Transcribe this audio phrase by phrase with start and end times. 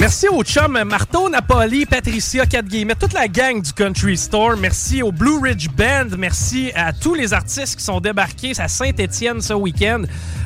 [0.00, 4.56] Merci au chum Marteau Napoli, Patricia 4 guillemets, toute la gang du Country Store.
[4.56, 6.16] Merci au Blue Ridge Band.
[6.16, 10.04] Merci à tous les artistes qui sont débarqués à Saint-Étienne ce week-end.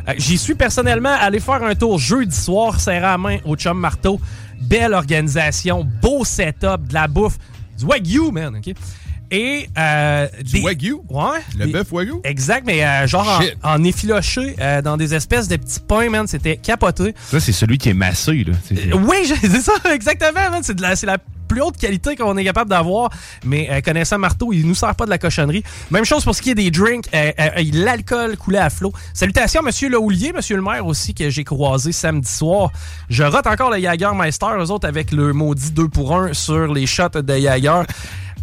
[0.08, 3.78] Euh, J'y suis personnellement allé faire un tour jeudi soir, serré à main au chum
[3.78, 4.20] Marteau.
[4.60, 7.38] Belle organisation, beau setup, de la bouffe,
[7.78, 8.74] du wagyu, man, OK?
[9.34, 10.94] Et euh, Du des- wagyu?
[11.08, 11.40] Ouais.
[11.58, 12.14] Le Des- bœuf wagyu?
[12.24, 13.56] Exact, mais euh, genre Shit.
[13.62, 16.26] en, en effiloché euh, dans des espèces de petits pains, man.
[16.26, 17.14] C'était capoté.
[17.30, 18.52] Ça, c'est celui qui est massé, là.
[18.66, 20.50] C'est- Oui, c'est ça, exactement.
[20.50, 20.62] man.
[20.62, 21.18] C'est la, c'est la
[21.48, 23.10] plus haute qualité qu'on est capable d'avoir.
[23.44, 25.62] Mais euh, connaissant Marteau, il nous sert pas de la cochonnerie.
[25.90, 27.06] Même chose pour ce qui est des drinks.
[27.14, 28.92] euh, euh, euh, L'alcool coulait à flot.
[29.12, 32.70] Salutations, Monsieur Le Houlier, Monsieur le maire aussi, que j'ai croisé samedi soir.
[33.10, 36.86] Je rate encore le Jagermeister, eux autres, avec le maudit 2 pour 1 sur les
[36.86, 37.82] shots de Jager.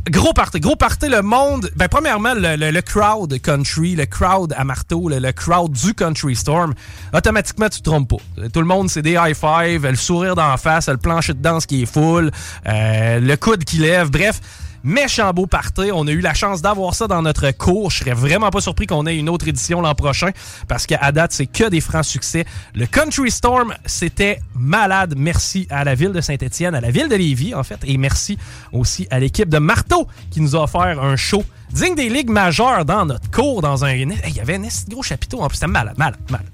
[0.10, 1.70] Gros party, gros party, le monde.
[1.76, 5.94] Ben, premièrement, le, le- le crowd country, le crowd à marteau, le, le crowd du
[5.94, 6.74] Country Storm,
[7.14, 8.48] automatiquement, tu te trompes pas.
[8.52, 11.68] Tout le monde, c'est des high five, le sourire d'en face, le plancher de danse
[11.68, 12.32] qui est full,
[12.68, 14.42] euh, le coude qui lève, bref.
[14.84, 15.92] Méchant beau party.
[15.94, 17.92] On a eu la chance d'avoir ça dans notre cours.
[17.92, 20.32] Je serais vraiment pas surpris qu'on ait une autre édition l'an prochain
[20.68, 22.46] parce qu'à date, c'est que des francs succès.
[22.74, 25.14] Le Country Storm, c'était malade.
[25.16, 27.80] Merci à la ville de Saint-Étienne, à la ville de Lévis, en fait.
[27.84, 28.38] Et merci
[28.72, 32.84] aussi à l'équipe de Marteau qui nous a offert un show digne des ligues majeures
[32.86, 33.90] dans notre cours, dans un...
[33.90, 35.42] Hey, Il y avait un gros chapiteau.
[35.42, 36.48] En plus, c'était malade, malade, malade.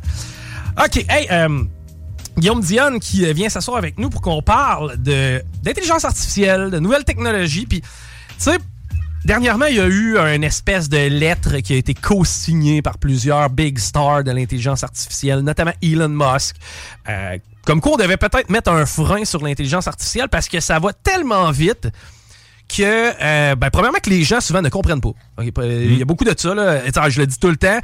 [0.78, 1.64] OK, hey, euh,
[2.38, 7.04] Guillaume Dionne qui euh, vient s'asseoir avec nous pour qu'on parle d'intelligence artificielle, de nouvelles
[7.04, 7.66] technologies.
[7.66, 7.82] Puis,
[8.44, 8.58] sais,
[9.25, 13.50] dernièrement, il y a eu une espèce de lettre qui a été co-signée par plusieurs
[13.50, 16.56] big stars de l'intelligence artificielle, notamment Elon Musk.
[17.09, 20.80] Euh, comme quoi, on devait peut-être mettre un frein sur l'intelligence artificielle parce que ça
[20.80, 21.90] va tellement vite
[22.68, 25.12] que, euh, ben, premièrement, que les gens souvent ne comprennent pas.
[25.42, 26.82] Il y a beaucoup de ça, là.
[26.86, 27.80] Attends, je le dis tout le temps.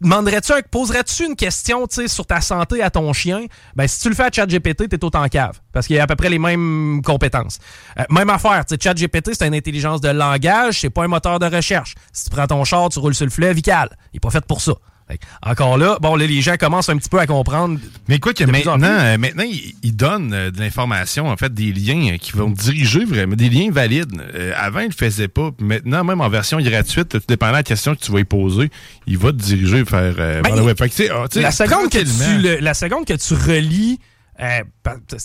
[0.00, 3.44] Demanderais-tu, poserais-tu une question tu sais, sur ta santé à ton chien?
[3.74, 5.60] Ben, si tu le fais à ChatGPT, t'es autant cave.
[5.72, 7.58] Parce qu'il y a à peu près les mêmes compétences.
[7.98, 11.38] Euh, même affaire, tu sais, ChatGPT, c'est une intelligence de langage, c'est pas un moteur
[11.38, 11.94] de recherche.
[12.12, 13.96] Si tu prends ton char, tu roules sur le fleuve, vical.
[14.12, 14.72] Il est pas fait pour ça.
[15.42, 17.78] Encore là, bon, là, les gens commencent un petit peu à comprendre.
[18.08, 19.44] Mais quoi que maintenant, euh, maintenant,
[19.82, 23.48] ils donnent euh, de l'information, en fait, des liens euh, qui vont diriger vraiment, des
[23.48, 24.20] liens valides.
[24.34, 25.50] Euh, avant, ils le faisaient pas.
[25.60, 28.70] Maintenant, même en version gratuite, tout dépendant de la question que tu vas y poser,
[29.06, 30.76] il va te diriger vers, euh, Ben, vers le web.
[30.76, 34.00] Fait que, ah, la seconde que tu le- la seconde que tu relis
[34.40, 34.60] euh,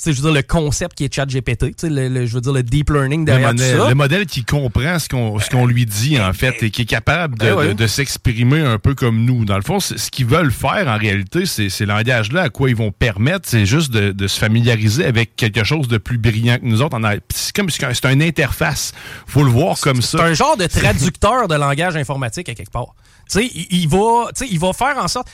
[0.05, 2.89] je veux dire le concept qui est ChatGPT, le, le- je veux dire le deep
[2.89, 3.89] learning Le derrière tout modèle, ça.
[3.89, 6.85] le modèle qui comprend ce qu'on ce qu'on lui dit, en fait, et qui est
[6.85, 7.67] capable de, ouais.
[7.69, 9.43] de- de s'exprimer un peu comme nous.
[9.45, 12.75] Dans le fond, ce qu'ils veulent faire, en réalité, c'est ces langages-là, à quoi ils
[12.75, 16.65] vont permettre, c'est juste de, de se familiariser avec quelque chose de plus brillant que
[16.65, 16.97] nous autres.
[17.33, 18.93] C'est comme c'est une interface.
[19.27, 20.17] faut le voir comme ça.
[20.19, 22.95] C'est un genre de traducteur de langage informatique à quelque part.
[23.35, 25.27] Il, il va, il va faire en sorte.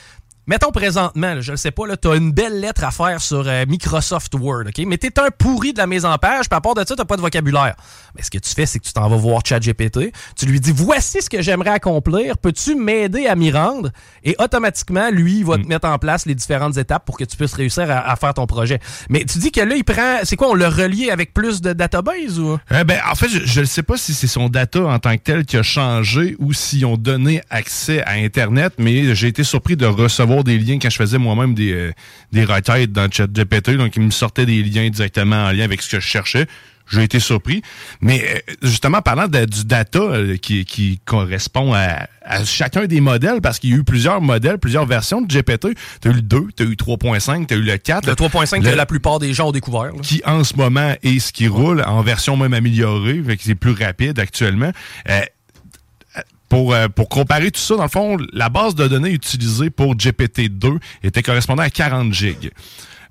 [0.47, 3.43] Mettons présentement, là, je le sais pas, tu as une belle lettre à faire sur
[3.47, 4.81] euh, Microsoft Word, OK?
[4.87, 6.95] Mais tu es un pourri de la mise en page, puis à part de ça,
[6.95, 7.75] tu pas de vocabulaire.
[8.15, 10.71] Mais ce que tu fais, c'est que tu t'en vas voir ChatGPT, tu lui dis
[10.73, 13.89] voici ce que j'aimerais accomplir, peux-tu m'aider à m'y rendre?
[14.23, 15.67] Et automatiquement, lui, il va te Mm.
[15.67, 18.45] mettre en place les différentes étapes pour que tu puisses réussir à, à faire ton
[18.47, 18.79] projet.
[19.09, 20.19] Mais tu dis que là, il prend.
[20.23, 22.57] C'est quoi, on le relie avec plus de database ou?
[22.71, 25.21] Euh, ben, en fait, je ne sais pas si c'est son data en tant que
[25.23, 29.75] tel qui a changé ou s'ils ont donné accès à Internet, mais j'ai été surpris
[29.75, 31.91] de recevoir des liens quand je faisais moi-même des, euh,
[32.31, 33.71] des requêtes dans ChatGPT.
[33.77, 36.45] Donc, ils me sortaient des liens directement en lien avec ce que je cherchais.
[36.89, 37.61] J'ai été surpris.
[37.99, 43.01] Mais euh, justement, parlant de- du data euh, qui, qui correspond à, à chacun des
[43.01, 45.67] modèles, parce qu'il y a eu plusieurs modèles, plusieurs versions de GPT.
[46.01, 48.07] Tu as eu le 2, tu as eu 3.5, tu as eu le 4.
[48.07, 49.83] Le 3.5 Le- que la plupart des gens ont découvert.
[49.83, 49.91] là.
[50.01, 53.55] qui en ce moment est ce qui roule en version même améliorée, fait que c'est
[53.55, 54.71] plus rapide actuellement.
[55.09, 55.19] Euh,
[56.57, 59.95] pour, euh, pour comparer tout ça, dans le fond, la base de données utilisée pour
[59.95, 62.49] GPT-2 était correspondant à 40 gigs.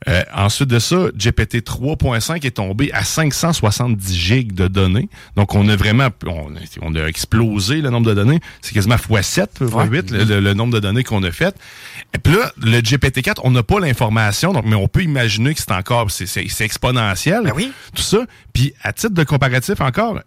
[0.09, 5.09] Euh, ensuite de ça, GPT 3.5 est tombé à 570 gigs de données.
[5.37, 8.41] Donc, on a vraiment, on, a explosé le nombre de données.
[8.63, 11.55] C'est quasiment x7, x8 le, nombre de données qu'on a faites.
[12.15, 15.55] Et puis là, le GPT 4, on n'a pas l'information, donc mais on peut imaginer
[15.55, 17.45] que c'est encore, c'est exponentiel.
[17.45, 17.73] Ben oui.
[17.95, 18.19] Tout ça.
[18.53, 20.19] Puis, à titre de comparatif encore,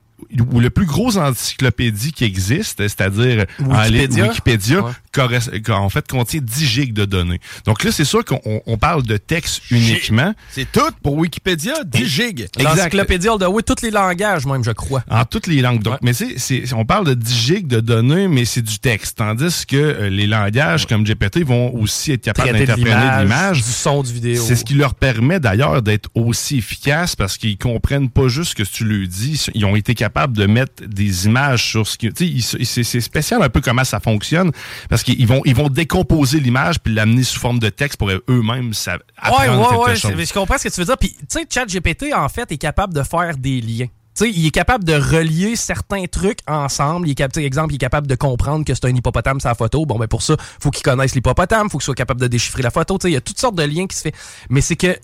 [0.51, 4.85] ou le plus gros encyclopédie qui existe, c'est-à-dire Wikipédia, Wikipédia
[5.17, 7.39] en fait contient 10 gigs de données.
[7.65, 10.33] Donc là, c'est sûr qu'on parle de texte uniquement.
[10.51, 12.47] C'est tout pour Wikipédia, 10 gigs.
[12.59, 15.03] L'encyclopédia de oui, tous les langages même, je crois.
[15.09, 15.81] En toutes les langues.
[15.81, 19.17] Donc, mais c'est, on parle de 10 gigs de données, mais c'est du texte.
[19.17, 23.71] Tandis que euh, les langages comme GPT vont aussi être capables d'interpréter de l'image, du
[23.71, 24.43] son, du vidéo.
[24.45, 28.55] C'est ce qui leur permet d'ailleurs d'être aussi efficaces parce qu'ils comprennent pas juste ce
[28.55, 29.45] que tu lui dis.
[29.53, 32.09] Ils ont été capables de mettre des images sur ce qui.
[32.41, 34.51] C'est spécial un peu comment ça fonctionne
[34.89, 38.71] parce qu'ils vont, ils vont décomposer l'image puis l'amener sous forme de texte pour eux-mêmes
[39.17, 40.11] apprendre ouais, ouais, chose.
[40.17, 40.97] Je comprends ce que tu veux dire.
[40.97, 43.87] Puis, tu sais, ChatGPT, en fait, est capable de faire des liens.
[44.13, 47.07] sais, il est capable de relier certains trucs ensemble.
[47.07, 49.85] Il est capable, exemple, il est capable de comprendre que c'est un hippopotame sa photo.
[49.85, 52.71] Bon, ben pour ça, faut qu'il connaisse l'hippopotame, faut qu'il soit capable de déchiffrer la
[52.71, 52.97] photo.
[53.05, 54.15] Il y a toutes sortes de liens qui se fait.
[54.49, 54.97] Mais c'est que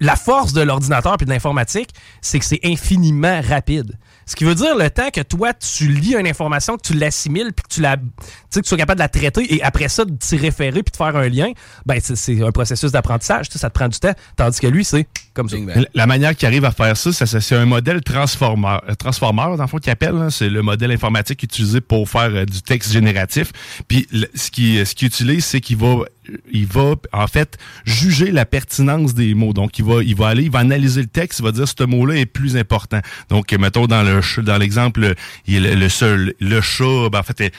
[0.00, 1.90] la force de l'ordinateur et de l'informatique,
[2.20, 3.98] c'est que c'est infiniment rapide.
[4.26, 7.52] Ce qui veut dire le temps que toi, tu lis une information, que tu l'assimiles,
[7.54, 10.14] puis que tu la, que tu sois capable de la traiter et après ça, de
[10.14, 11.52] t'y référer puis de faire un lien,
[11.86, 13.48] ben c'est un processus d'apprentissage.
[13.50, 14.14] Ça te prend du temps.
[14.36, 15.56] Tandis que lui, c'est comme ça.
[15.94, 19.66] La manière qu'il arrive à faire ça, c'est un modèle transformer, euh, transformer dans le
[19.66, 20.14] fond, qu'il appelle.
[20.30, 23.52] C'est le modèle informatique utilisé pour faire euh, du texte génératif.
[23.88, 26.04] Puis ce qu'il ce utilise, c'est qu'il va
[26.50, 29.52] il va en fait juger la pertinence des mots.
[29.52, 31.84] Donc il va il va aller, il va analyser le texte, il va dire ce
[31.84, 33.00] mot-là est plus important.
[33.28, 35.14] Donc mettons dans le dans l'exemple
[35.46, 37.52] il le, seul le chat ben, en fait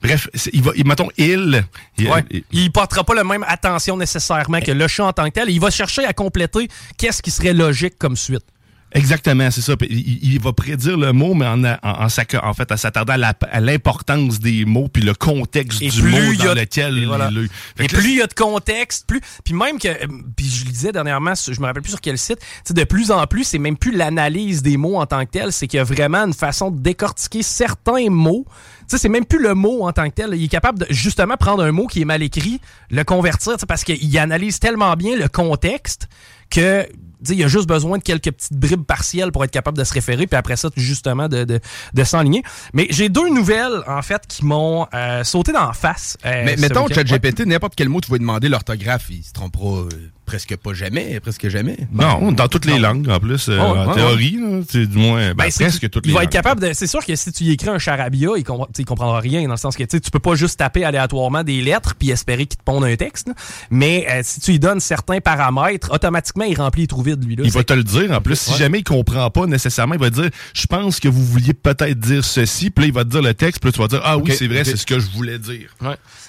[0.00, 1.64] Bref, il va, mettons, il.
[1.96, 2.08] Il,
[2.52, 5.50] il, portera pas la même attention nécessairement que le chat en tant que tel.
[5.50, 8.44] Il va chercher à compléter qu'est-ce qui serait logique comme suite.
[8.92, 9.74] Exactement, c'est ça.
[9.90, 13.14] Il, va prédire le mot, mais en, en, en, en fait, en s'attardant
[13.50, 17.30] à l'importance des mots puis le contexte du mot dans lequel et, voilà.
[17.78, 19.88] et plus il y a de contexte, plus puis même que
[20.36, 22.38] puis je le disais dernièrement, je me rappelle plus sur quel site,
[22.70, 25.66] de plus en plus, c'est même plus l'analyse des mots en tant que tel, c'est
[25.66, 28.46] qu'il y a vraiment une façon de décortiquer certains mots.
[28.46, 30.30] Tu sais, c'est même plus le mot en tant que tel.
[30.32, 33.84] Il est capable de justement prendre un mot qui est mal écrit, le convertir, parce
[33.84, 36.08] qu'il analyse tellement bien le contexte
[36.48, 36.88] que
[37.28, 39.92] il y a juste besoin de quelques petites bribes partielles pour être capable de se
[39.92, 41.60] référer, puis après ça, justement, de, de,
[41.94, 42.42] de s'enligner.
[42.72, 46.16] Mais j'ai deux nouvelles, en fait, qui m'ont euh, sauté dans la face.
[46.24, 49.88] Euh, Mais mettons, ChatGPT, n'importe quel mot tu vas demander l'orthographe, il se trompera euh,
[50.28, 51.78] presque pas jamais, presque jamais.
[51.90, 54.38] Non, dans toutes les langues, en plus, euh, en théorie,
[54.68, 57.02] c'est du moins, ben, ben presque toutes les Il va être capable de, c'est sûr
[57.02, 58.44] que si tu y écris un charabia, il,
[58.78, 61.94] il comprendra rien, dans le sens que, tu peux pas juste taper aléatoirement des lettres
[61.98, 63.30] puis espérer qu'il te ponde un texte,
[63.70, 67.44] mais si tu lui donnes certains paramètres, automatiquement, il remplit les trous vides, lui, là.
[67.46, 70.10] Il va te le dire, en plus, si jamais il comprend pas nécessairement, il va
[70.10, 73.22] dire, je pense que vous vouliez peut-être dire ceci, puis là, il va te dire
[73.22, 75.08] le texte, puis là, tu vas dire, ah oui, c'est vrai, c'est ce que je
[75.10, 75.70] voulais dire.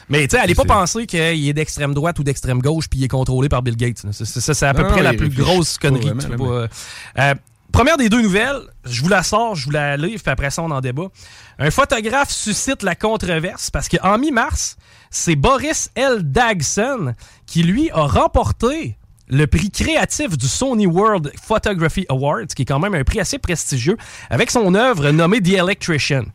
[0.09, 3.03] Mais tu sais, allez pas penser qu'il est d'extrême droite ou d'extrême gauche puis il
[3.03, 3.88] est contrôlé par Bill Gates.
[3.95, 6.11] C'est à peu près la plus grosse connerie.
[7.17, 7.35] Euh,
[7.71, 10.61] première des deux nouvelles, je vous la sors, je vous la livre, puis après ça,
[10.61, 11.07] on en débat.
[11.57, 14.77] Un photographe suscite la controverse parce qu'en mi-mars,
[15.09, 16.19] c'est Boris L.
[16.23, 17.15] Dagson
[17.45, 18.98] qui, lui, a remporté
[19.29, 23.37] le prix créatif du Sony World Photography Awards, qui est quand même un prix assez
[23.37, 23.97] prestigieux,
[24.29, 26.25] avec son œuvre nommée The Electrician.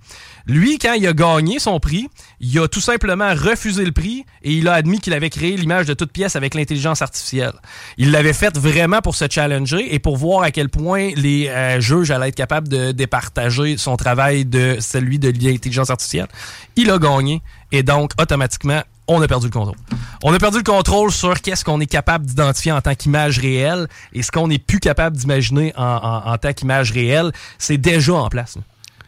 [0.47, 2.09] Lui, quand il a gagné son prix,
[2.39, 5.87] il a tout simplement refusé le prix et il a admis qu'il avait créé l'image
[5.87, 7.55] de toute pièce avec l'intelligence artificielle.
[7.97, 11.81] Il l'avait fait vraiment pour se challenger et pour voir à quel point les euh,
[11.81, 16.29] juges allaient être capables de départager son travail de celui de l'intelligence artificielle.
[16.77, 17.41] Il a gagné
[17.73, 19.77] et donc automatiquement on a perdu le contrôle.
[20.23, 23.87] On a perdu le contrôle sur qu'est-ce qu'on est capable d'identifier en tant qu'image réelle
[24.13, 28.57] et ce qu'on n'est plus capable d'imaginer en, tant qu'image réelle, c'est déjà en place.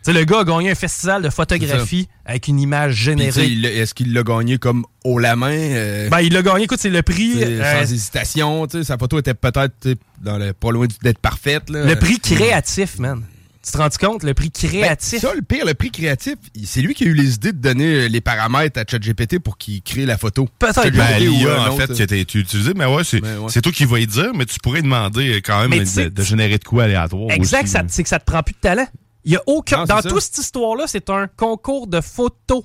[0.07, 3.53] Le gars a gagné un festival de photographie avec une image générée.
[3.65, 5.51] Est-ce qu'il l'a gagné comme haut la main?
[5.51, 7.43] Euh, ben, il l'a gagné, écoute, c'est le prix.
[7.43, 11.65] Euh, sans hésitation, sa photo était peut-être pas loin d'être parfaite.
[11.71, 13.23] Le prix créatif, man.
[13.67, 15.21] Tu te rends compte, le prix ben, créatif?
[15.21, 18.09] ça, le pire, le prix créatif, c'est lui qui a eu les idées de donner
[18.09, 20.49] les paramètres à ChatGPT pour qu'il crée la photo.
[20.61, 20.91] Peut-être.
[20.91, 23.99] Ben, l'IA, en fait, qui a été utilisé, mais ouais, ben, c'est toi qui vas
[23.99, 27.33] y dire, mais tu pourrais demander quand même de, générer de quoi aléatoire.
[27.33, 28.87] Exact, c'est que ça te prend plus de talent.
[29.25, 29.85] Il y a aucun.
[29.85, 32.63] dans toute cette histoire-là, c'est un concours de photos.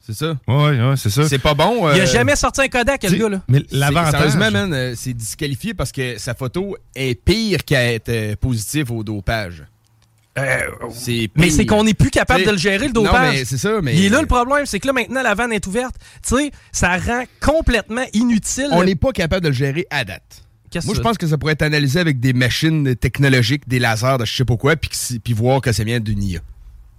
[0.00, 0.38] C'est ça?
[0.46, 1.28] Oui, ouais, c'est ça.
[1.28, 1.90] C'est pas bon.
[1.92, 3.42] Il a euh, jamais sorti un Kodak, le gars, là.
[3.46, 4.30] Mais l'avantage.
[4.30, 9.04] Sérieusement, euh, c'est disqualifié parce que sa photo est pire qu'à être euh, positive au
[9.04, 9.64] dopage.
[10.38, 13.34] Euh, mais c'est qu'on n'est plus capable de le gérer, le non, dopage.
[13.34, 15.52] mais c'est ça, mais- Il est là le problème, c'est que là, maintenant, la vanne
[15.52, 15.96] est ouverte.
[16.26, 18.68] Tu sais, ça rend complètement inutile.
[18.72, 20.44] On n'est pas capable de le gérer à date.
[20.84, 24.24] Moi, je pense que ça pourrait être analysé avec des machines technologiques, des lasers, de
[24.26, 26.40] je sais pas quoi, puis voir que ça vient d'une IA.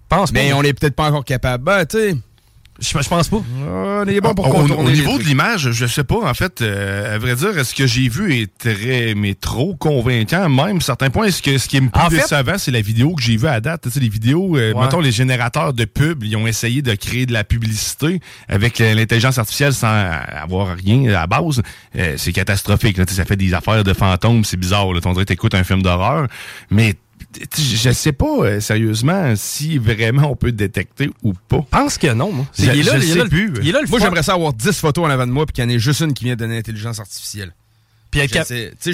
[0.09, 0.39] pense pas.
[0.39, 1.63] Mais on n'est peut-être pas encore capable.
[1.63, 2.15] Ben, tu sais,
[2.81, 3.41] Je, je pense pas.
[3.67, 7.15] on est bon pour Au- contourner niveau de l'image, je sais pas, en fait, euh,
[7.15, 11.09] à vrai dire, ce que j'ai vu est très, mais trop convaincant, même à certains
[11.09, 11.29] points.
[11.31, 13.47] Ce, que, ce qui est plus En fait- décevant, c'est la vidéo que j'ai vue
[13.47, 13.81] à date?
[13.83, 14.81] Tu sais, les vidéos, euh, Ouais.
[14.83, 18.93] mettons, les générateurs de pub, ils ont essayé de créer de la publicité avec euh,
[18.93, 21.61] l'intelligence artificielle sans avoir rien à la base.
[21.97, 22.97] Euh, c'est catastrophique.
[22.97, 23.05] Là.
[23.05, 24.93] Tu sais, Ça fait des affaires de fantômes, c'est bizarre.
[24.93, 25.01] Là.
[25.05, 26.27] On dirait que t'écoutes un film d'horreur.
[26.71, 26.93] Mais
[27.57, 31.57] je sais pas, euh, sérieusement, si vraiment on peut détecter ou pas.
[31.71, 32.45] Je pense que non, moi.
[32.57, 33.53] Je- il est là, je il est sais là le- plus.
[33.61, 35.53] Il est là le Moi, j'aimerais ça avoir 10 photos en avant de moi, puis
[35.53, 37.53] qu'il y en ait juste une qui vient de l'intelligence artificielle.
[38.11, 38.47] Puis Je cap-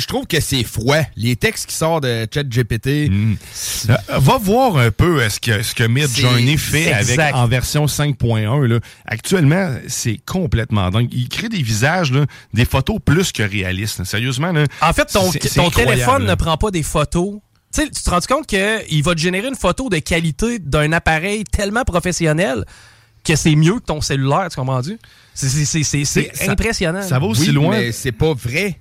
[0.09, 0.97] trouve que c'est froid.
[1.15, 5.73] Les textes qui sortent de ChatGPT, Euh, va voir un peu euh, ce que, ce
[5.73, 8.67] que Midjourney fait avec en version 5.1.
[8.67, 8.79] là.
[9.05, 11.07] Actuellement, c'est complètement dingue.
[11.13, 14.03] Il crée des visages, là, des photos plus que réalistes.
[14.03, 15.31] Sérieusement, là, En fait, ton,
[15.69, 17.35] téléphone ne prend pas des photos.
[17.83, 21.83] Tu te rends compte qu'il va te générer une photo de qualité d'un appareil tellement
[21.83, 22.65] professionnel
[23.23, 24.97] que c'est mieux que ton cellulaire, tu comprends-tu?
[25.33, 27.01] C'est- c'est- C'est c'est- c'est Ça- impressionnant.
[27.01, 27.71] Ça va aussi oui, loin.
[27.77, 28.79] mais c'est pas vrai.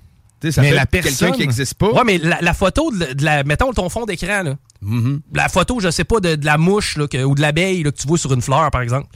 [0.51, 1.89] Ça Mais la personne- qui n'existe pas.
[1.91, 3.43] Ouais, mais la, la photo de, la- de la.
[3.43, 4.55] Mettons ton fond d'écran, là.
[4.81, 5.21] Mhm.
[5.33, 7.89] La photo, je sais pas, de, de la mouche là, que- ou de l'abeille que
[7.89, 9.07] tu vois sur une fleur, par exemple.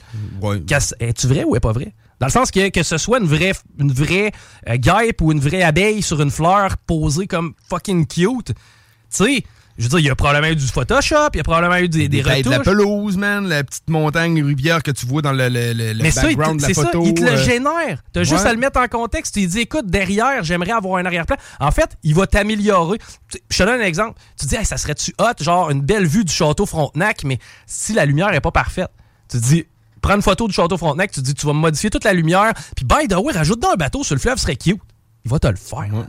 [0.42, 0.60] Ouais.
[0.98, 1.92] Es-tu vrai ou est pas vrai?
[2.18, 4.32] Dans le sens que, que ce soit une vraie, une vraie
[4.68, 8.54] euh, guêpe ou une vraie abeille sur une fleur posée comme fucking cute, tu
[9.10, 9.44] sais,
[9.80, 11.88] je veux dire, il y a probablement eu du Photoshop, il y a probablement eu
[11.88, 12.46] des, des retouches.
[12.52, 16.10] la pelouse, man, la petite montagne rivière que tu vois dans le, le, le- mais
[16.10, 17.02] ça, background de c'est la ça, photo.
[17.04, 18.02] il te le euh, génère.
[18.12, 18.50] T'as juste ouais.
[18.50, 19.34] à le mettre en contexte.
[19.34, 21.36] Tu dis, écoute, derrière, j'aimerais avoir un arrière-plan.
[21.58, 22.98] En fait, il va t'améliorer.
[23.50, 24.20] Je te donne un exemple.
[24.38, 27.92] Tu dis, Hey, ça serait-tu hot, genre une belle vue du château Frontenac, mais si
[27.94, 28.90] la lumière est pas parfaite,
[29.30, 29.64] tu te dis,
[30.02, 32.52] prends une photo du château Frontenac, tu te dis, tu vas modifier toute la lumière,
[32.76, 34.78] puis by the way, rajoute dans un bateau sur le fleuve, ce serait cute.
[35.24, 35.88] Il va te le faire.
[35.88, 36.06] man.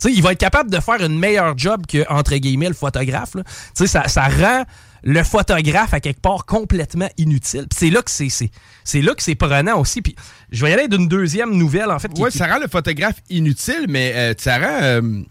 [0.00, 2.74] Tu sais, il va être capable de faire une meilleure job que, entre guillemets, le
[2.74, 3.34] photographe.
[3.34, 3.42] là.
[3.44, 4.64] Tu sais, ça, ça rend
[5.04, 7.66] le photographe, à quelque part, complètement inutile.
[7.70, 8.50] Puis c'est là que c'est, c'est,
[8.84, 10.02] c'est là que c'est prenant aussi.
[10.02, 10.14] Puis
[10.50, 12.08] je vais y aller d'une deuxième nouvelle, en fait.
[12.08, 14.78] qui- ça rend le photographe inutile, mais euh, ça rend.
[14.82, 15.22] euh,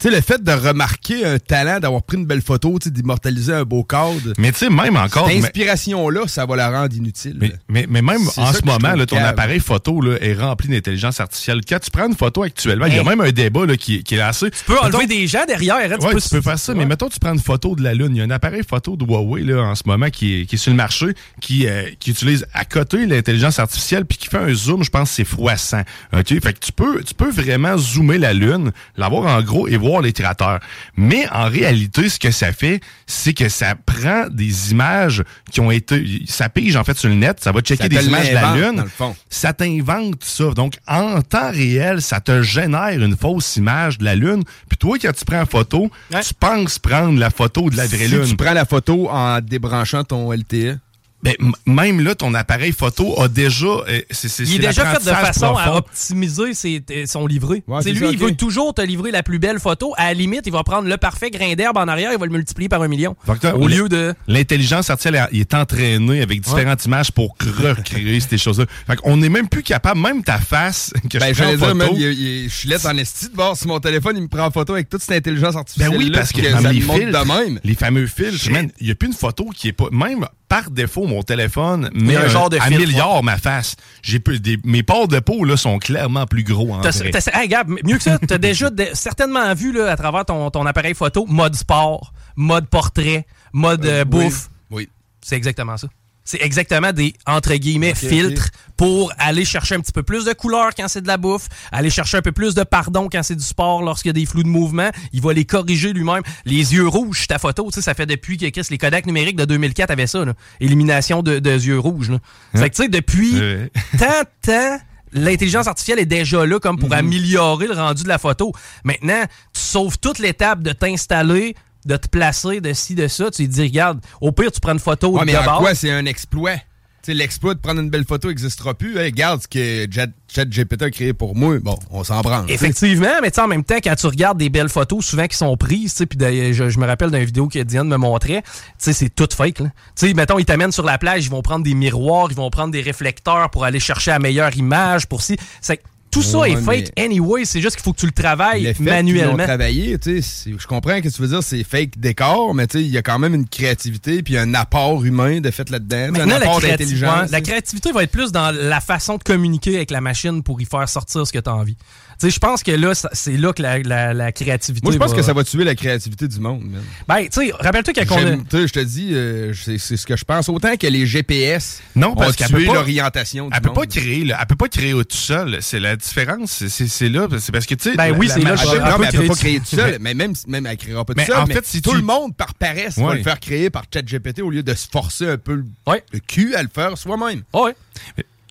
[0.00, 3.52] sais, le fait de remarquer un talent, d'avoir pris une belle photo, tu sais, d'immortaliser
[3.52, 4.32] un beau cadre.
[4.38, 5.28] Mais tu sais, même encore.
[5.28, 7.36] Cette inspiration-là, ça va la rendre inutile.
[7.40, 11.20] Mais, mais, mais même en ce moment, là, ton appareil photo là, est rempli d'intelligence
[11.20, 11.60] artificielle.
[11.68, 14.14] Quand tu prends une photo actuellement, il y a même un débat là, qui, qui
[14.14, 14.50] est assez.
[14.50, 15.76] tu peux enlever des gens derrière.
[15.76, 17.94] hein, Ouais, peux, tu peux faire ça, mais mettons, tu prends une photo de la
[17.94, 18.10] Lune.
[18.10, 20.54] Il y a un appareil photo de Huawei là, en ce moment qui est, qui
[20.54, 21.06] est sur le marché,
[21.40, 25.10] qui, euh, qui utilise à côté l'intelligence artificielle, puis qui fait un zoom, je pense,
[25.10, 25.82] c'est froissant.
[26.16, 26.28] OK?
[26.28, 29.87] Fait que tu peux, tu peux vraiment zoomer la Lune, l'avoir en gros et voir
[30.02, 30.60] les cratères.
[30.96, 35.70] Mais en réalité, ce que ça fait, c'est que ça prend des images qui ont
[35.70, 36.22] été.
[36.26, 38.54] Ça pige en fait sur le net, ça va checker Ça des images de la
[38.54, 38.84] Lune.
[39.30, 40.50] Ça t'invente ça.
[40.54, 44.44] Donc, en temps réel, ça te génère une fausse image de la Lune.
[44.68, 46.20] Puis toi, quand tu prends la photo, Ouais.
[46.22, 48.26] tu penses prendre la photo de la vraie si Lune.
[48.26, 50.78] tu prends la photo en débranchant ton LTE.
[51.22, 51.34] Ben,
[51.66, 53.66] même là, ton appareil photo a déjà.
[53.66, 57.26] euh, c'est- c'est- Il est c'est déjà fait de façon à optimiser ses- euh, son
[57.26, 57.62] livret.
[57.66, 59.94] Ouais, c'est c'est lui, ça, il veut toujours te livrer la plus belle photo.
[59.96, 62.30] À la limite, il va prendre le parfait grain d'herbe en arrière, il va le
[62.32, 63.16] multiplier par un million.
[63.40, 64.14] Que Au lieu de.
[64.28, 68.66] L'intelligence artificielle, il est entraîné avec différentes images pour recréer ces choses-là.
[68.86, 71.74] Fait qu'on n'est même plus capable, même ta face que Ben, je prends en photo.
[71.74, 74.28] man, il- il- je suis lettre en esti de voir si mon téléphone, il me
[74.28, 75.96] prend en photo avec toute cette intelligence Ben artificielle.
[75.96, 77.60] oui, parce que, ça dans me les filtres, de même.
[77.64, 78.06] les fameux
[78.50, 79.88] man, il n'y a plus une photo qui est pas.
[79.90, 83.76] Même par défaut, mon téléphone met un genre de à milliard ma face.
[84.02, 87.10] J'ai plus des, mes pores de peau là sont clairement plus gros en T'as- vrai.
[87.10, 90.50] t'as- hey, Gab, mieux que ça, t'as déjà de- certainement vu là, à travers ton,
[90.50, 94.48] ton appareil photo mode sport, mode portrait, mode euh, bouffe.
[94.70, 94.88] Oui.
[95.20, 95.88] C'est exactement ça.
[96.30, 100.72] C'est exactement des, entre guillemets, filtres pour aller chercher un petit peu plus de couleur
[100.76, 103.42] quand c'est de la bouffe, aller chercher un peu plus de pardon quand c'est du
[103.42, 104.90] sport, lorsqu'il y a des flous de mouvement.
[105.14, 106.20] Il va les corriger lui-même.
[106.44, 109.36] Les yeux rouges, ta photo, tu sais, ça fait depuis que Chris, les Kodak numériques
[109.36, 110.34] de 2004 avaient ça, là.
[110.60, 112.18] Élimination de, de yeux rouges, là.
[112.54, 113.32] Fait que, tu sais, depuis
[113.98, 114.06] tant,
[114.42, 114.78] tant,
[115.12, 116.80] l'intelligence artificielle est déjà là comme Mhm.
[116.82, 118.52] pour améliorer le rendu de la photo.
[118.84, 121.54] Maintenant, tu sauves toute l'étape de t'installer,
[121.88, 123.30] de te placer, de ci, de ça.
[123.30, 125.58] Tu lui dis, regarde, au pire, tu prends une photo Ouais, de mais en base.
[125.58, 126.56] quoi c'est un exploit?
[127.00, 128.98] Tu sais, l'exploit de prendre une belle photo n'existera plus.
[128.98, 131.58] Hey, regarde ce que Chat- ChatGPT a créé pour moi.
[131.60, 132.50] Bon, on s'en branle.
[132.50, 135.36] Effectivement, mais tu sais, en même temps, quand tu regardes des belles photos, souvent qui
[135.36, 136.18] sont prises, tu sais, puis
[136.52, 139.60] je, je me rappelle d'une vidéo que Diane me montrait, tu sais, c'est tout fake,
[139.60, 139.66] là.
[139.96, 142.50] Tu sais, mettons, ils t'amènent sur la plage, ils vont prendre des miroirs, ils vont
[142.50, 145.36] prendre des réflecteurs pour aller chercher la meilleure image, pour si.
[145.60, 145.80] C'est
[146.10, 148.72] Tout ça Ouais, est fake anyway, c'est juste qu'il faut que tu le travailles Le
[148.72, 149.44] fait manuellement.
[149.44, 152.78] travaillé, tu sais, c'est- je comprends que tu veux dire c'est fake décor, mais tu
[152.78, 156.14] sais, il y a quand même une créativité puis un apport humain de fait là-dedans,
[156.20, 157.30] un apport d'intelligence.
[157.30, 160.64] la créativité va être plus dans la façon de communiquer avec la machine pour y
[160.64, 161.76] faire sortir ce que tu as envie.
[162.20, 164.98] Tu sais, je pense que là, c'est là que la, la- la créativité Moi, je
[164.98, 166.64] pense va- que ça va tuer la créativité du monde.
[166.64, 166.82] man.
[167.06, 169.78] Ben, tu sais, rappelle-toi quand on a- J'aime- tu sais, Je te dis, euh, c'est
[169.78, 170.48] c'est ce que je pense.
[170.48, 173.68] Autant que les GPS Non, ont parce qu'elle tué peut pas- l'orientation du Elle peut
[173.68, 173.76] monde.
[173.76, 174.38] pas créer, là.
[174.40, 175.58] Elle peut pas créer tout seul.
[175.60, 176.64] C'est la différence.
[176.66, 177.28] c'est- là.
[177.38, 177.96] C'est parce que, tu sais.
[177.96, 179.66] Ben oui, c'est là le Elle non, peut mais elle peut créer pas créer tout
[179.76, 179.98] seul.
[180.00, 181.36] Mais même, même elle créera pas tout seul.
[181.36, 183.84] en mais fait, si tout tu- le monde, par paresse, va le faire créer par
[183.94, 187.42] ChatGPT au lieu de se forcer un peu le, cul à le faire soi-même.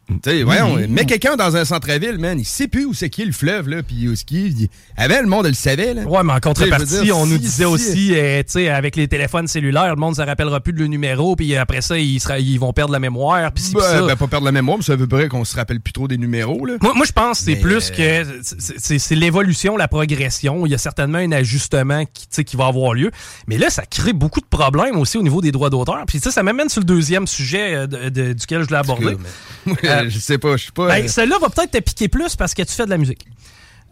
[0.10, 0.16] Ouais.
[0.24, 3.26] Tu sais, voyons, mets quelqu'un dans un centre-ville, man, il sait plus où c'est qui
[3.26, 4.70] le fleuve, là, puis où est-ce qu'il est.
[4.96, 6.04] Avant, le monde le savait, là.
[6.04, 8.96] Ouais, mais en contrepartie, dire, on nous si- disait si- aussi, euh, tu sais, avec
[8.96, 11.98] les téléphones cellulaires, le monde ne se rappellera plus de le numéro, puis après ça,
[11.98, 14.02] ils, sera- ils vont perdre la mémoire, puis Ben, ça.
[14.02, 16.18] ben, pas perdre la mémoire, mais ça veut dire qu'on se rappelle plus trop des
[16.18, 16.76] numéros, là.
[16.82, 20.66] Moi, moi, je pense que c'est plus euh, que c'est- l'évolution, la progression.
[20.66, 23.12] Il y a certainement un ajustement qui, qui va avoir lieu.
[23.48, 26.04] Mais là, ça crée beaucoup de problèmes aussi au niveau des droits d'auteur.
[26.08, 29.18] Puis ça, ça m'amène sur le deuxième sujet euh, de- de- duquel je voulais aborder.
[30.04, 30.88] Moi, je sais pas, je suis pas.
[30.88, 33.26] Ben, euh, Celle-là va peut-être te piquer plus parce que tu fais de la musique.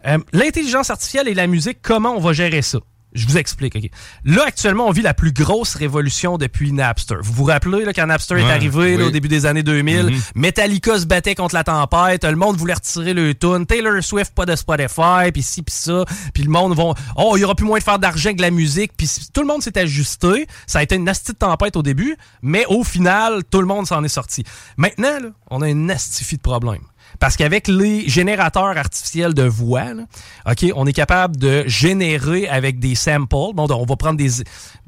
[0.06, 2.78] Euh, L'intelligence artificielle et la musique, comment on va gérer ça?
[3.12, 3.74] Je vous explique.
[3.76, 3.88] ok.
[4.24, 7.16] Là, actuellement, on vit la plus grosse révolution depuis Napster.
[7.22, 10.06] Vous vous rappelez là, quand Napster est arrivé là, au début des années 2000?
[10.06, 10.20] Mhm.
[10.34, 12.24] Metallica se battait contre la tempête.
[12.24, 13.64] Le monde voulait retirer le tune.
[13.64, 16.04] Taylor Swift, pas de Spotify, puis ci, puis ça.
[16.34, 16.94] Puis le monde vont...
[17.16, 18.92] Oh, il y aura plus moyen de faire d'argent que de la musique.
[18.96, 20.46] Puis tout le monde s'est ajusté.
[20.66, 23.86] Ça a été une nasty de tempête au début, mais au final, tout le monde
[23.86, 24.44] s'en est sorti.
[24.76, 26.82] Maintenant, là, on a une nastifie de problème.
[27.18, 30.02] Parce qu'avec les générateurs artificiels de voix, là,
[30.50, 33.26] OK, on est capable de générer avec des samples.
[33.54, 34.30] Bon, on va prendre des,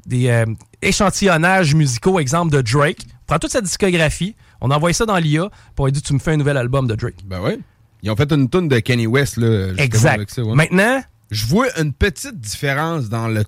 [0.05, 0.45] des euh,
[0.81, 2.99] échantillonnages musicaux, exemple de Drake.
[3.21, 6.19] On prend toute sa discographie, on envoie ça dans l'IA, on lui dit Tu me
[6.19, 7.17] fais un nouvel album de Drake.
[7.25, 7.59] Ben ouais.
[8.01, 9.73] Ils ont fait une tune de Kenny West, là.
[9.77, 10.15] Exact.
[10.15, 10.55] avec ça, ouais.
[10.55, 13.43] Maintenant, Je vois une petite différence dans le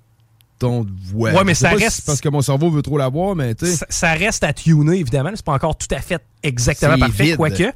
[0.59, 1.31] ton de voix.
[1.31, 3.65] Ouais, mais ça si reste- parce que mon cerveau veut trop la voir, mais tu
[3.65, 3.75] sais.
[3.77, 5.31] ça, ça reste à tuner, évidemment.
[5.33, 7.71] C'est pas encore tout à fait exactement parfait, quoique.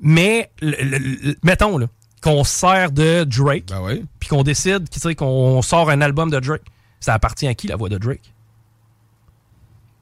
[0.00, 1.86] Mais, le- le- mettons, là,
[2.22, 3.80] qu'on se sert de Drake, Ben
[4.20, 6.62] puis qu'on décide qu'on sort un album de Drake.
[7.00, 8.32] Ça appartient à qui, la voix de Drake?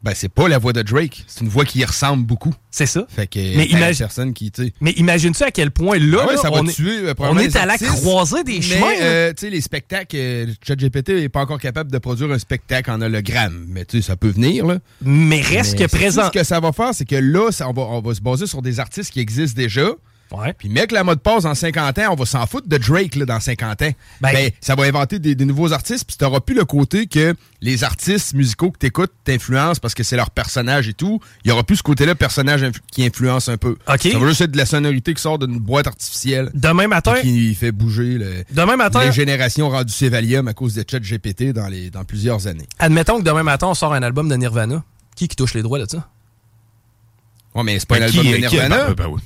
[0.06, 1.24] Ben c'est pas la voix de Drake.
[1.26, 2.54] C'est une voix qui y ressemble beaucoup.
[2.70, 3.04] C'est ça.
[3.08, 3.40] Fait que.
[3.40, 4.72] Mais une imagine- personne qui, tu.
[4.80, 7.14] Mais imagine-tu à quel point là, Ah ouais, là, ça va on, est, tuer, euh,
[7.18, 8.86] on est à la croisée des Mais, chemins.
[9.02, 12.88] euh, tu sais, les spectacles, euh, ChatGPT n'est pas encore capable de produire un spectacle
[12.88, 13.66] en hologramme.
[13.68, 14.78] Mais tu sais, ça peut venir, là.
[15.02, 16.26] mais reste Mais que présent.
[16.26, 18.46] Ce que ça va faire, c'est que là, ça- on, va, on va se baser
[18.46, 19.88] sur des artistes qui existent déjà.
[20.32, 20.52] Ouais.
[20.54, 23.24] Puis, mec, la mode passe en 50 ans, on va s'en foutre de Drake là,
[23.26, 23.90] dans 50 ans.
[24.20, 27.34] Ben- Ben, ça va inventer des, des nouveaux artistes, puis t'auras plus le côté que
[27.60, 31.20] les artistes musicaux que t'écoutes t'influencent parce que c'est leur personnage et tout.
[31.44, 33.76] Il y aura plus ce côté-là, personnage inf- qui influence un peu.
[33.88, 34.02] OK.
[34.12, 36.50] Ça va juste être de la sonorité qui sort d'une boîte artificielle.
[36.54, 40.84] Demain matin, Qui fait bouger le- demain matin, les générations rendues Sévalium à cause de
[40.88, 42.66] ChatGPT dans, les, dans plusieurs années.
[42.78, 44.82] admettons que demain matin, on sort un album de Nirvana.
[45.14, 45.96] Qui qui touche les droits là-dessus?
[47.54, 48.84] Ouais, mais c'est pas un Ben, album qui- de qui- Nirvana?
[48.88, 49.20] ben, ben oui.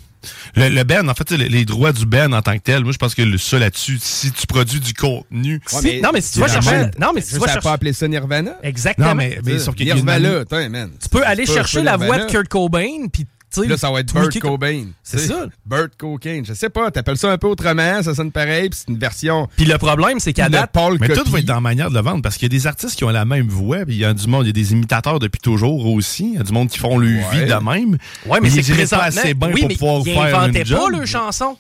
[0.55, 2.93] Le, le Ben, en fait, les, les droits du Ben en tant que tel, moi,
[2.93, 5.61] je pense que le, ça là-dessus, si tu produis du contenu.
[5.73, 6.91] Ouais, Si- non, mais si tu vas chercher.
[6.99, 7.61] Non, mais si tu vas à chercher.
[7.63, 8.57] pas appeler ça Nirvana?
[8.63, 9.09] Exactement.
[9.09, 9.39] Non, mais,
[9.79, 10.91] Nirvana, man.
[11.01, 12.25] Tu peux aller chercher la voix de.
[12.31, 14.87] Kurt Cobain, puis Là, ça va être Burt Cobain.
[15.03, 15.47] C'est ça.
[15.67, 16.45] Burt Cocaine.
[16.45, 19.49] Je sais pas, t'appelles ça un peu autrement, ça sonne pareil, puis c'est une version
[19.57, 21.95] Puis le problème, c'est qu'à date, Paul Mais tout va être dans la manière de
[21.95, 24.01] le vendre parce qu'il y a des artistes qui ont la même voix, puis il
[24.01, 26.31] y a du monde, il y a des imitateurs depuis toujours aussi.
[26.33, 27.25] Il y a du monde qui font le Ouais.
[27.33, 27.99] vie de même.
[28.27, 30.79] Ouais, mais, c'est présentement, assez bien oui, pour mais pouvoir ils faire inventaient une job.
[30.79, 31.57] pas leurs chansons.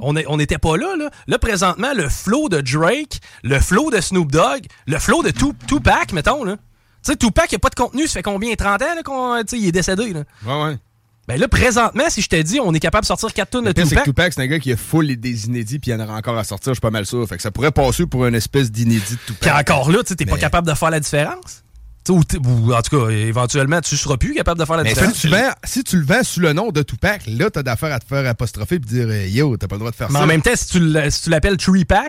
[0.00, 1.10] On est- on n'était pas là, là.
[1.28, 5.64] Là, présentement, le flow de Drake, le flow de Snoop Dogg, le flow de Tup-
[5.68, 6.56] Tupac, mettons, là.
[7.04, 8.52] Tu sais, Tupac, il n'y a pas de contenu, ça fait combien?
[8.54, 10.24] 30 ans, là, qu'on, tu sais, il est décédé, là.
[10.44, 10.76] Ouais, ouais.
[11.30, 13.72] Ben là, présentement, si je te dis, on est capable de sortir 4 tonnes de
[13.72, 14.04] pire, c'est que Tupac.
[14.04, 16.36] Tupac, c'est un gars qui a full des inédits, puis il y en aura encore
[16.36, 17.26] à sortir, je suis pas mal sûr.
[17.28, 19.70] Fait que ça pourrait passer pour une espèce d'inédit de Puis Tupac.
[19.70, 21.62] encore là, tu sais, t'es pas Mais- capable de faire la différence?
[22.08, 24.88] Ou, t'es- ou en tout cas, éventuellement, tu seras plus capable de faire la Mais
[24.94, 25.14] différence.
[25.14, 27.92] si tu, vends- si tu le vends sous le nom de Tupac, là, t'as d'affaire
[27.92, 30.18] à te faire apostropher et dire euh, Yo, t'as pas le droit de faire Mais
[30.18, 30.24] ça.
[30.24, 32.08] en même temps, si tu si tu l'appelles Tree Pack,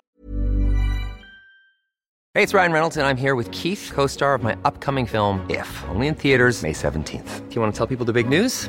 [2.34, 5.40] Hey, it's Ryan Reynolds, and I'm here with Keith, co star of my upcoming film,
[5.50, 7.42] If, only in theaters, May 17th.
[7.50, 8.68] Do you want to tell people the big news?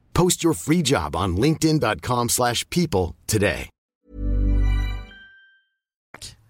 [0.13, 3.69] Post your free job on linkedin.com/people slash people today.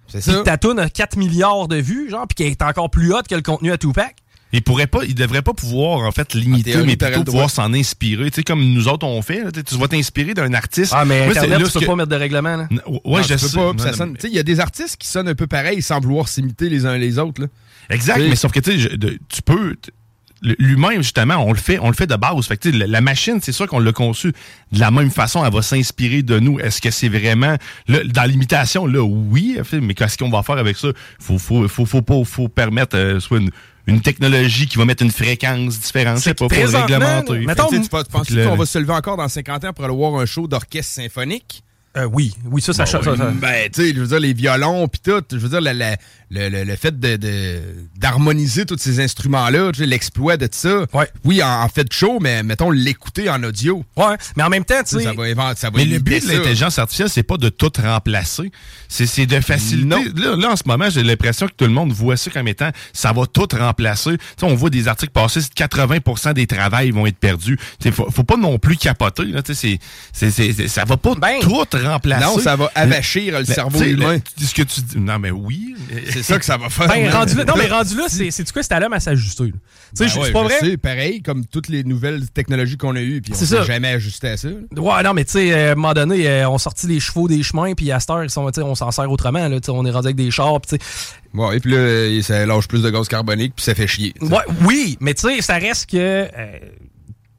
[0.08, 0.40] C'est Puis ça.
[0.40, 3.28] que ta toune a 4 milliards de vues, genre, puis qu'elle est encore plus haute
[3.30, 4.16] que le contenu à Tupac.
[4.54, 7.74] Il pourrait pas, il devrait pas pouvoir en fait limiter, théorie, mais plutôt pouvoir s'en
[7.74, 8.30] inspirer.
[8.32, 10.92] Tu sais, comme nous autres on fait, là, tu vas t'inspirer d'un artiste.
[10.94, 12.68] Ah, mais Moi, Internet, là tu peux que- pas mettre de règlement, là.
[12.70, 13.56] N- Ouais, Non, je tu peux sais.
[13.58, 15.82] pas, ça sonne- tu sais, Il y a des artistes qui sonnent un peu pareil
[15.82, 17.42] sans vouloir s'imiter les uns les autres.
[17.44, 17.48] Là.
[17.90, 19.78] Exact, mais sauf que tu peux.
[20.42, 22.48] L'humain, justement, on le fait, on le fait de base.
[22.48, 24.34] Fait que, tu sais, la, machine, c'est sûr qu'on l'a conçue
[24.72, 26.60] de la même façon, elle va s'inspirer de nous.
[26.60, 30.78] Est-ce que c'est vraiment là, dans l'imitation, là, oui, mais qu'est-ce qu'on va faire avec
[30.78, 30.88] ça?
[31.20, 33.52] Faut, faut, faut, faut, pas- faut permettre euh, soit une,
[33.86, 36.18] une technologie qui va mettre une fréquence différente.
[36.18, 37.34] C'est pas pour réglementer.
[37.46, 40.26] mettons- Tu penses- qu'on va se lever encore dans 50 ans pour aller voir un
[40.26, 41.62] show d'orchestre symphonique?
[41.98, 44.88] Euh, oui, oui, ça, ça, ça, ça- Ben, tu sais, je veux dire, les violons,
[44.88, 45.98] puis tout, je veux dire, la- la-
[46.32, 47.60] le, le- le fait de- de-
[47.98, 50.86] d'harmoniser tous ces instruments-là, tu sais, l'exploit de ça.
[50.94, 51.08] Ouais.
[51.26, 53.84] Oui, en, en fait de show, mais mettons l'écouter en audio.
[53.98, 55.04] Ouais, mais en même temps, tu Ça, sais.
[55.04, 58.52] ça va ça va Mais le but de l'intelligence artificielle, c'est pas de tout remplacer.
[58.88, 60.10] C'est c'est de faciliter.
[60.16, 62.72] Là, là, en ce moment, j'ai l'impression que tout le monde voit ça comme étant
[62.94, 64.12] ça va tout remplacer.
[64.18, 67.58] Tu sais, on voit des articles passer, 80% des travails vont être perdus.
[67.58, 69.26] Tu sais, faut, faut pas non plus capoter.
[69.26, 69.80] Là, Tu sais,
[70.14, 72.24] c'est, c'est, c'est- ça va pas Ben, tout remplacer.
[72.26, 74.18] Non, ça va avachir le Mais, cerveau humain.
[74.40, 74.98] le- ce que tu dis.
[74.98, 75.76] Non, mais oui.
[76.22, 76.88] C'est ça que ça va faire.
[76.88, 79.46] Ben, rendu là, non, mais rendu là, c'est c'est-tu quoi, c'est à l'homme à s'ajuster.
[79.46, 79.54] Tu
[80.00, 80.78] Ben ouais, c'est pas vrai?
[80.78, 83.64] pareil, comme toutes les nouvelles technologies qu'on a eues, puis on C'est s'est ça.
[83.64, 84.48] jamais ajusté à ça.
[84.78, 87.44] Ouais, non, mais tu sais, à un moment donné, euh, on sortit les chevaux des
[87.44, 89.48] chemins, puis à cette heure, ils sont, tu on s'en sert autrement.
[89.48, 91.38] Là, tu sais, on est rendu avec des chars, puis tu sais.
[91.38, 94.14] Ouais, et puis là, ça lâche plus de gaz carbonique, puis ça fait chier.
[94.20, 94.26] tu.
[94.26, 95.98] Ouais, oui, mais tu sais, ça reste que.
[95.98, 96.28] euh,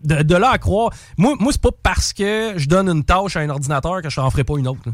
[0.04, 0.90] de, de là à croire.
[1.16, 4.20] Moi, moi c'est pas parce que je donne une tâche à un ordinateur que je
[4.20, 4.80] n'en ferai pas une autre.
[4.86, 4.92] là.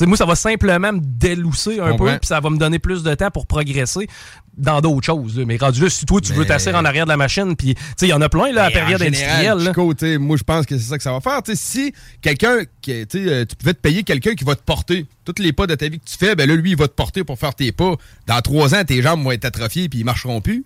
[0.00, 3.14] Moi, ça va simplement me délousser un peu, puis ça va me donner plus de
[3.14, 4.08] temps pour progresser
[4.56, 5.38] dans d'autres choses.
[5.38, 5.44] là.
[5.46, 7.80] Mais rendu là, si toi, tu veux t'asseoir en arrière de la machine, puis tu
[7.96, 9.94] sais, il y en a plein, là, à la période en général, industrielle.
[9.98, 11.40] Chico, moi, je pense que c'est ça que ça va faire.
[11.54, 15.52] Si quelqu'un, tu euh, tu pouvais te payer quelqu'un qui va te porter tous les
[15.52, 17.38] pas de ta vie que tu fais, ben là, lui, il va te porter pour
[17.38, 17.94] faire tes pas.
[18.26, 20.64] Dans trois ans, tes jambes vont être atrophiées puis ils marcheront plus.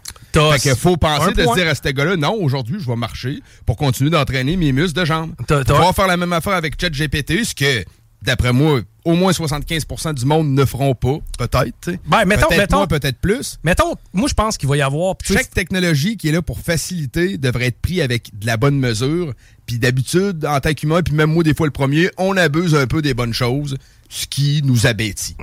[0.52, 3.40] Fait qu'il faut penser de se dire à ce gars-là, non, aujourd'hui, je vais marcher
[3.64, 5.32] pour continuer d'entraîner mes muscles de jambes.
[5.46, 7.84] T'as- vas faire la même affaire avec ChatGPT, ce que,
[8.22, 11.18] d'après moi, au moins 75% du monde ne feront pas.
[11.38, 11.90] Peut-être.
[12.06, 13.58] Ben, mettons- peut-être moins, peut-être plus.
[13.64, 15.14] Mettons, moi, je pense qu'il va y avoir.
[15.24, 18.78] sais, Chaque technologie qui est là pour faciliter devrait être pris avec de la bonne
[18.78, 19.32] mesure.
[19.66, 22.86] Puis d'habitude, en tant qu'humain, puis même moi, des fois le premier, on abuse un
[22.86, 23.76] peu des bonnes choses,
[24.08, 25.36] ce qui nous abétit.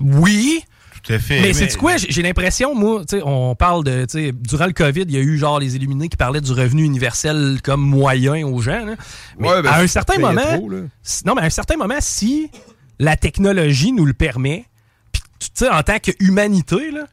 [0.00, 0.62] Oui,
[1.02, 1.40] Tout à fait.
[1.40, 1.96] Mais c'est quoi?
[1.96, 5.38] J'ai l'impression, moi, tu sais, on parle de, durant le COVID, il y a eu
[5.38, 8.84] genre les illuminés qui parlaient du revenu universel comme moyen aux gens.
[8.84, 8.94] là.
[9.38, 10.70] Mais Ouais, ben, à un certain moment, trop,
[11.24, 12.50] non, mais à un certain moment, si
[12.98, 14.66] la technologie nous le permet,
[15.12, 17.06] puis tu sais, en tant qu'humanité, là,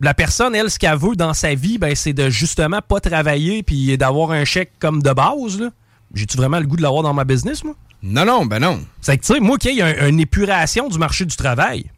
[0.00, 3.62] la personne, elle, ce qu'elle veut dans sa vie, ben, c'est de justement pas travailler
[3.62, 5.70] puis d'avoir un chèque comme de base.
[6.14, 7.74] J'ai-tu vraiment le goût de l'avoir dans ma business, moi?
[8.02, 8.80] Non, non, ben non.
[9.02, 11.90] C'est que, tu sais, moi, qu'il y a un- une épuration du marché du travail.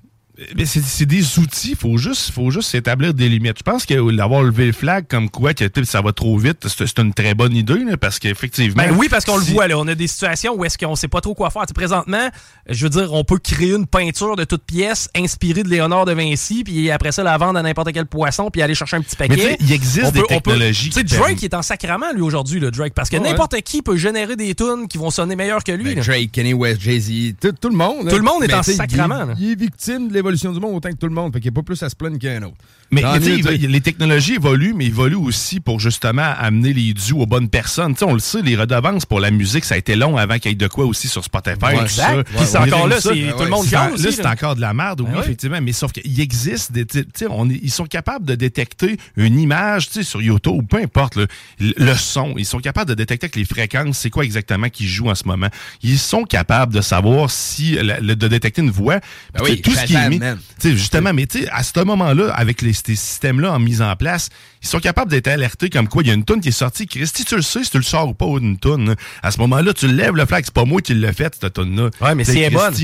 [0.57, 3.59] Mais c'est c'est des outils, faut juste, faut juste établir des limites.
[3.59, 6.37] Je pense que d'avoir levé le flag comme quoi que tu sais, ça va trop
[6.39, 8.83] vite, c'est c'est une très bonne idée là, parce qu'effectivement.
[8.83, 9.79] Ben oui, parce qu'on le voit, là.
[9.79, 11.63] On a des situations où est-ce qu'on sait pas trop quoi faire.
[11.63, 12.29] Tu sais, présentement,
[12.69, 16.13] je veux dire, on peut créer une peinture de toute pièce inspirée de Léonard de
[16.13, 19.17] Vinci, puis après ça, la vendre à n'importe quel poisson, puis aller chercher un petit
[19.17, 19.57] paquet.
[19.61, 21.63] Il existe On des peut- on peut- technologies Tu sais, qui Drake permettent- est en
[21.63, 23.29] sacrament, lui, aujourd'hui, le Drake, parce que Ouais.
[23.29, 25.85] n'importe qui peut générer des tunes qui vont sonner meilleur que lui.
[25.85, 26.03] Ben, là.
[26.03, 28.09] Drake, Kanye West, Jay-Z, tout, tout le monde.
[28.09, 30.91] Tout le monde est en sacrament, Il, il est victime de l'évolution du monde autant
[30.91, 31.33] que tout le monde.
[31.33, 32.57] Fait qu'il n'y a pas plus à se plaindre qu'un autre.
[32.93, 37.27] Mais, tu sais, les technologies évoluent, mais évoluent aussi pour justement amener les dus aux
[37.27, 37.95] bonnes personnes.
[37.95, 40.39] Tu sais, on le sait, les redevances pour la musique, ça a été long avant
[40.39, 41.57] qu'il y ait de quoi aussi sur Spotify.
[41.65, 42.29] Ouais, exact.
[42.37, 45.07] Puis c'est encore là, c'est tout le monde Là, c'est encore de la merde, oui,
[45.11, 45.21] Ben oui.
[45.25, 45.59] effectivement.
[45.63, 46.85] Mais sauf qu'il existe des.
[46.85, 50.63] Tu sais, on est- ils sont capables de détecter une image, tu sais, sur YouTube,
[50.69, 51.27] peu importe, le,
[51.59, 52.35] le son.
[52.37, 55.25] Ils sont capables de détecter avec les fréquences, c'est quoi exactement qui joue en ce
[55.27, 55.49] moment.
[55.83, 57.73] Ils sont capables de savoir si.
[57.83, 58.99] la- de détecter une voix.
[59.35, 60.19] Ben oui, tout ce qui est mis.
[60.19, 60.39] man.
[60.61, 63.83] Tu sais, justement, mais tu sais, à ce moment-là, avec les, ces systèmes-là en mise
[63.83, 64.29] en place,
[64.63, 66.87] ils sont capables d'être alertés comme quoi il y a une toune qui est sortie.
[66.87, 68.95] Christy, tu le sais si tu le sors ou pas une toune.
[69.23, 70.45] À ce moment-là, tu lèves le flag.
[70.45, 71.91] C'est pas moi qui l'ai fait, cette toune-là.
[72.01, 72.75] Ouais, mais T'sais, si elle est bonne.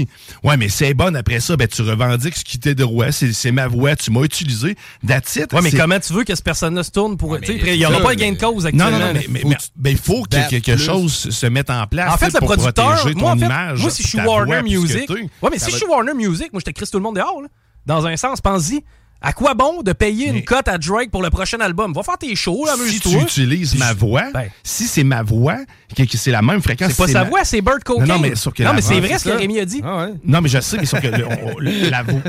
[0.43, 1.17] Ouais, mais c'est bonne.
[1.17, 3.13] Après ça, ben, tu revendiques ce qui t'est de roi.
[3.13, 3.95] C'est c'est ma voix.
[3.97, 4.77] Tu m'as utilisé.
[5.07, 5.53] That's it.
[5.53, 7.31] Ouais, mais C'est- comment tu veux que cette personne-là se tourne pour.
[7.31, 8.91] Ouais, il n'y aura pas de gain de cause Non, actuellement.
[8.99, 10.85] non, non, mais, mais, mais- tu ben, il faut que battes quelque plus.
[10.85, 12.13] chose se mette en place.
[12.13, 14.21] En fait, le pour producteur, protéger moi, en ton fait, image, moi, si je suis
[14.21, 17.03] Warner Music, ouais, mais si je suis Warner Music, moi, je te crisse tout le
[17.03, 17.49] monde dehors, là.
[17.87, 18.83] Dans un sens, pense-y.
[19.21, 21.93] À quoi bon de payer Mais- une cote à Drake pour le prochain album?
[21.93, 24.49] Va faire tes shows, si tu utilises ma voix, Ben.
[24.63, 25.57] si c'est ma voix,
[25.97, 26.93] que, que c'est la même fréquence.
[26.93, 28.07] C'est pas sa ma- voix, c'est Bird Cocaine.
[28.07, 29.31] Non, non, mais la c'est vrai c'est ce que.
[29.39, 29.81] Rémi a dit.
[29.85, 30.15] Ah ouais.
[30.25, 32.21] Non, mais je sais, mais sauf que le- on- le- la voix.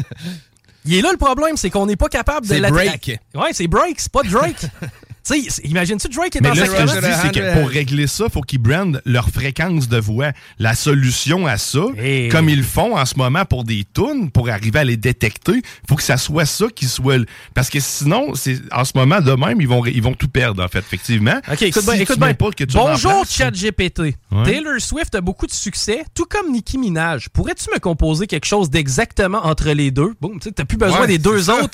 [0.85, 3.19] Il est là le problème, c'est qu'on n'est pas capable de C'est l'attraquer.
[3.33, 3.45] Drake.
[3.47, 4.55] Ouais, c'est Drake, c'est pas Drake.
[5.25, 7.59] tu sais, imagine-tu Drake est Mais dans là, sa ce que je dis, c'est que
[7.59, 10.31] pour régler ça, il faut qu'ils brandent leur fréquence de voix.
[10.59, 12.29] La solution à ça, Hey.
[12.29, 15.61] comme ils font en ce moment pour des tunes, pour arriver à les détecter, il
[15.87, 17.23] faut que ça soit ça qui soit...
[17.53, 20.63] Parce que sinon, c'est en ce moment, de même, ils vont, ils vont tout perdre,
[20.63, 21.39] en fait, effectivement.
[21.51, 22.33] OK, écoute Si bien, écoute bien.
[22.33, 23.99] pas que tu remplaces, Bonjour ChatGPT.
[24.31, 24.43] Ouais.
[24.45, 27.29] Taylor Swift a beaucoup de succès, tout comme Nicki Minaj.
[27.29, 30.13] Pourrais-tu me composer quelque chose d'exactement entre les deux?
[30.21, 31.55] Boum, tu sais, t'as plus besoin Ouais, des deux ça.
[31.63, 31.73] autres.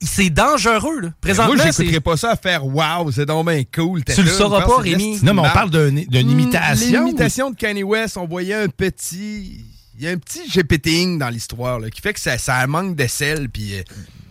[0.00, 1.08] C'est dangereux, là.
[1.20, 4.04] Présentement, Moi, j'écouterais pas ça à faire wow, c'est donc bien cool.
[4.04, 5.18] Tu le sauras pas, Rémi.
[5.22, 7.02] Non, mais on parle d'une d'une imitation.
[7.02, 9.64] Hmm, L'imitation de Kanye West, on voyait un petit.
[9.98, 12.96] Il y a un petit GPTing dans l'histoire là, qui fait que ça, ça manque
[12.96, 13.48] de sel.
[13.50, 13.82] Puis euh,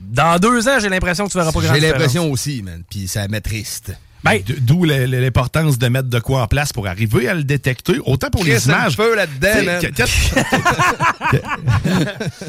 [0.01, 2.83] Dans deux ans, j'ai l'impression que tu verras pas grand j'ai l'impression aussi, man.
[2.89, 3.93] Puis ça m'attriste.
[4.23, 7.93] Ben, D- D'où l'importance de mettre de quoi en place pour arriver à le détecter,
[8.05, 8.95] autant pour les images.
[8.95, 9.79] feu là-dedans,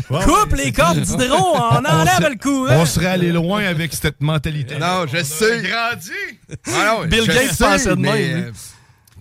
[0.08, 2.74] Coupe les cordes d'hydro, on enlève le courant.
[2.76, 4.76] On serait allé loin avec cette mentalité.
[4.78, 5.62] Non, je sais.
[5.62, 6.10] grandi.
[6.68, 8.50] Ah non, Bill je Gates pensait de même, euh,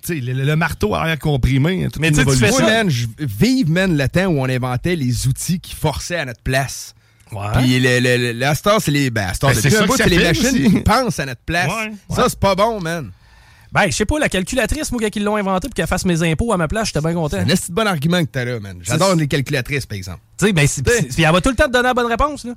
[0.03, 1.85] Tu sais, le, le- le marteau arrière comprimé.
[1.91, 2.49] toute Mais une tu fais évolution.
[2.49, 2.65] Moi, ça.
[2.65, 6.41] man, je vive, man, le temps où on inventait les outils qui forçaient à notre
[6.41, 6.93] place.
[7.31, 7.39] Ouais.
[7.61, 9.09] Puis le, le, le, la star, c'est les.
[9.09, 10.63] Ben, Ben, c'est les machines aussi.
[10.69, 11.67] qui pensent à notre place.
[11.67, 11.91] Ouais.
[12.15, 13.11] Ça, c'est pas bon, man.
[13.71, 16.51] Ben, je sais pas, la calculatrice, moi, ils l'ont inventé pour qu'elle fasse mes impôts
[16.51, 17.37] à ma place, j'étais bien content.
[17.47, 18.77] C'est un bon argument que t'as là, man.
[18.81, 20.19] J'adore les calculatrices, par exemple.
[20.37, 22.53] Tu sais, ben, puis elle va tout le temps te donner la bonne réponse, là.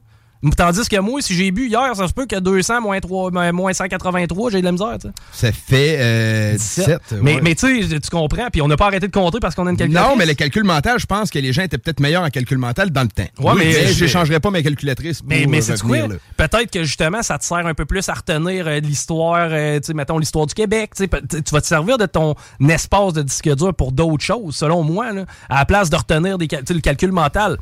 [0.56, 3.72] Tandis que moi, si j'ai bu hier, ça se peut que 200 moins, 3, moins
[3.72, 4.96] 183, j'ai de la misère.
[5.32, 6.98] Ça fait euh, 17.
[7.22, 7.40] Mais, ouais.
[7.42, 9.70] mais tu sais, tu comprends, puis on n'a pas arrêté de compter parce qu'on a
[9.70, 10.10] une calculatrice.
[10.10, 12.58] Non, mais le calcul mental, je pense que les gens étaient peut-être meilleurs en calcul
[12.58, 13.22] mental dans le temps.
[13.38, 15.96] Ouais, Oui, mais- je n'échangerais pas ma calculatrice pour Mais, mais euh, c'est quoi?
[16.36, 19.86] Peut-être que justement, ça te sert un peu plus à retenir euh, l'histoire, euh, tu
[19.86, 20.90] sais, mettons l'histoire du Québec.
[20.96, 21.06] tu
[21.52, 22.34] vas te servir de ton
[22.68, 26.38] espace de disque dur pour d'autres choses, selon moi, là, à la place de retenir
[26.38, 27.56] des, cal- le calcul mental.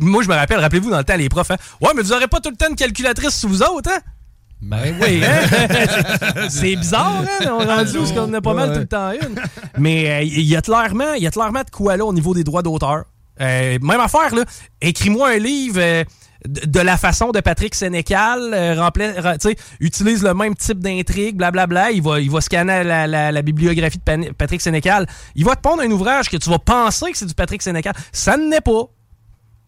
[0.00, 2.28] Moi, je me rappelle, rappelez-vous, dans le temps, les profs, hein, ouais, mais vous aurez
[2.28, 3.98] pas tout le temps une calculatrice sous vous autres, hein?
[4.60, 6.46] Ben oui, hein?
[6.48, 7.46] c'est bizarre, hein?
[7.50, 9.34] On est rendu où est-ce qu'on en a pas mal tout le temps une.
[9.78, 12.44] Mais euh, il y a clairement, y a clairement de quoi là au niveau des
[12.44, 13.04] droits d'auteur.
[13.40, 14.44] Euh, même affaire, là.
[14.80, 16.04] Écris-moi un livre euh,
[16.46, 18.88] de, la façon de Patrick Sénécal, euh,
[19.80, 21.90] utilise le même type d'intrigue, blablabla.
[21.90, 25.06] Il va, il va scanner la, la- la bibliographie de Pan- Patrick Sénécal.
[25.34, 27.94] Il va te pondre un ouvrage que tu vas penser que c'est du Patrick Sénécal.
[28.12, 28.84] Ça ne l'est pas.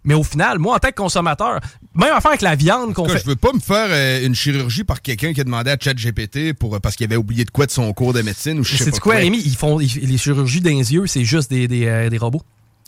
[0.05, 1.61] Mais au final, moi, en tant que consommateur,
[1.95, 3.19] même affaire avec la viande qu'on fait.
[3.21, 6.53] Je veux pas me faire euh, une chirurgie par quelqu'un qui a demandé à ChatGPT
[6.53, 8.77] pour euh, parce qu'il avait oublié de quoi de son cours de médecine ou je
[8.77, 9.41] sais C'est pas quoi, Rémi?
[9.45, 12.43] Ils font ils- les chirurgies les yeux, c'est juste des, des, euh, des robots.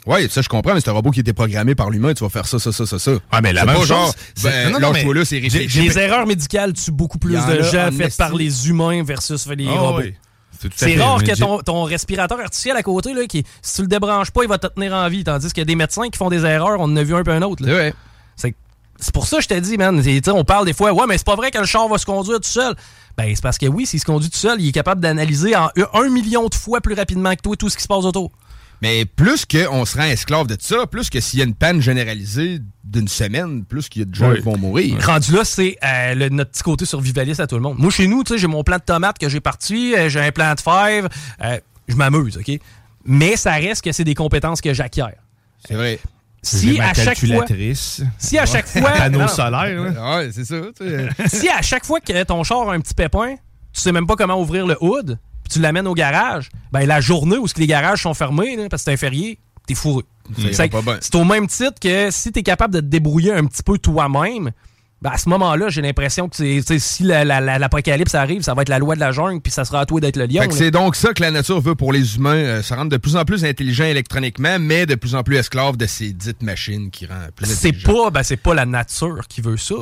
[0.06, 2.30] Oui, ça je comprends, mais c'est un robot qui était programmé par l'humain, tu vas
[2.30, 3.12] faire ça, ça, ça, ça, ça.
[3.32, 5.40] Ah, mais la C'est même pas chose, genre, c'est- ben, non, non, mais là, c'est.
[5.40, 9.66] Les erreurs médicales tuent beaucoup plus de gens en faites par les humains versus les
[9.68, 10.02] Ah, robots.
[10.02, 10.14] oui.
[10.74, 14.30] C'est rare que ton, ton respirateur artificiel à côté, là, qui, si tu le débranches
[14.30, 15.24] pas, il va te tenir en vie.
[15.24, 17.22] Tandis qu'il y a des médecins qui font des erreurs, on en a vu un
[17.22, 17.64] peu un autre.
[18.98, 20.02] C'est pour ça que je te dis, man.
[20.28, 22.40] On parle des fois, ouais, mais c'est pas vrai que le char va se conduire
[22.40, 22.74] tout seul.
[23.16, 25.70] Ben, c'est parce que oui, s'il se conduit tout seul, il est capable d'analyser en
[25.92, 28.30] un million de fois plus rapidement que toi tout ce qui se passe autour.
[28.82, 31.80] Mais plus qu'on se rend esclave de ça, plus que s'il y a une panne
[31.80, 34.36] généralisée d'une semaine, plus qu'il y a de gens Oui.
[34.36, 34.98] qui vont mourir.
[35.04, 37.78] Rendu là, c'est euh, notre petit côté survivaliste à tout le monde.
[37.78, 40.20] Moi, chez nous, tu sais, j'ai mon plant de tomates que j'ai parti, euh, j'ai
[40.20, 41.08] un plant de fèves.
[41.42, 41.58] euh,
[41.88, 42.58] je m'amuse, OK?
[43.04, 45.04] Mais ça reste que c'est des compétences que j'acquiers.
[45.66, 45.98] C'est vrai.
[46.42, 48.02] Si à chaque fois, calculatrice.
[48.18, 49.82] si à chaque fois, Panneau solaire.
[49.82, 50.16] là.
[50.18, 50.56] Ouais, c'est ça.
[50.78, 51.08] tu sais.
[51.28, 53.34] si à chaque fois que ton char a un petit pépin,
[53.72, 57.00] tu sais même pas comment ouvrir le hood, puis tu l'amènes au garage, ben la
[57.00, 59.74] journée où ce que les garages sont fermés, là, parce que c'est un férié, t'es
[59.74, 60.02] fourré.
[60.36, 60.98] C'est bien.
[61.00, 64.50] c'est au même titre que si t'es capable de te débrouiller un petit peu toi-même,
[65.02, 66.36] ben à ce moment-là, j'ai l'impression que
[66.78, 69.52] si la- la- la- l'apocalypse arrive, ça va être la loi de la jungle, puis
[69.52, 70.42] ça sera à toi d'être le lion.
[70.50, 73.14] C'est donc ça que la nature veut pour les humains, euh, ça rendre de plus
[73.14, 77.04] en plus intelligent électroniquement, mais de plus en plus esclave de ces dites machines qui
[77.04, 78.04] rendent plus C'est intelligent.
[78.04, 79.74] pas, ben c'est pas la nature qui veut ça.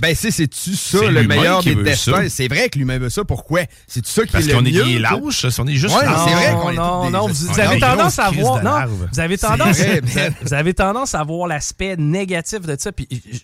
[0.00, 2.26] Ben, c'est, c'est-tu ça, le meilleur des destins?
[2.30, 3.22] C'est vrai que l'humain veut ça.
[3.22, 3.60] Pourquoi?
[3.86, 4.84] C'est ça qui Parce est le qu'on est mieux?
[4.84, 4.98] des tu sais?
[5.00, 6.20] lâches, on est juste Ouais, lâches.
[6.26, 9.36] c'est vrai qu'on est non, non, vous, vous avez tendance à voir, non, vous avez
[9.36, 10.34] tendance, man.
[10.42, 12.90] vous avez tendance à voir l'aspect négatif de ça.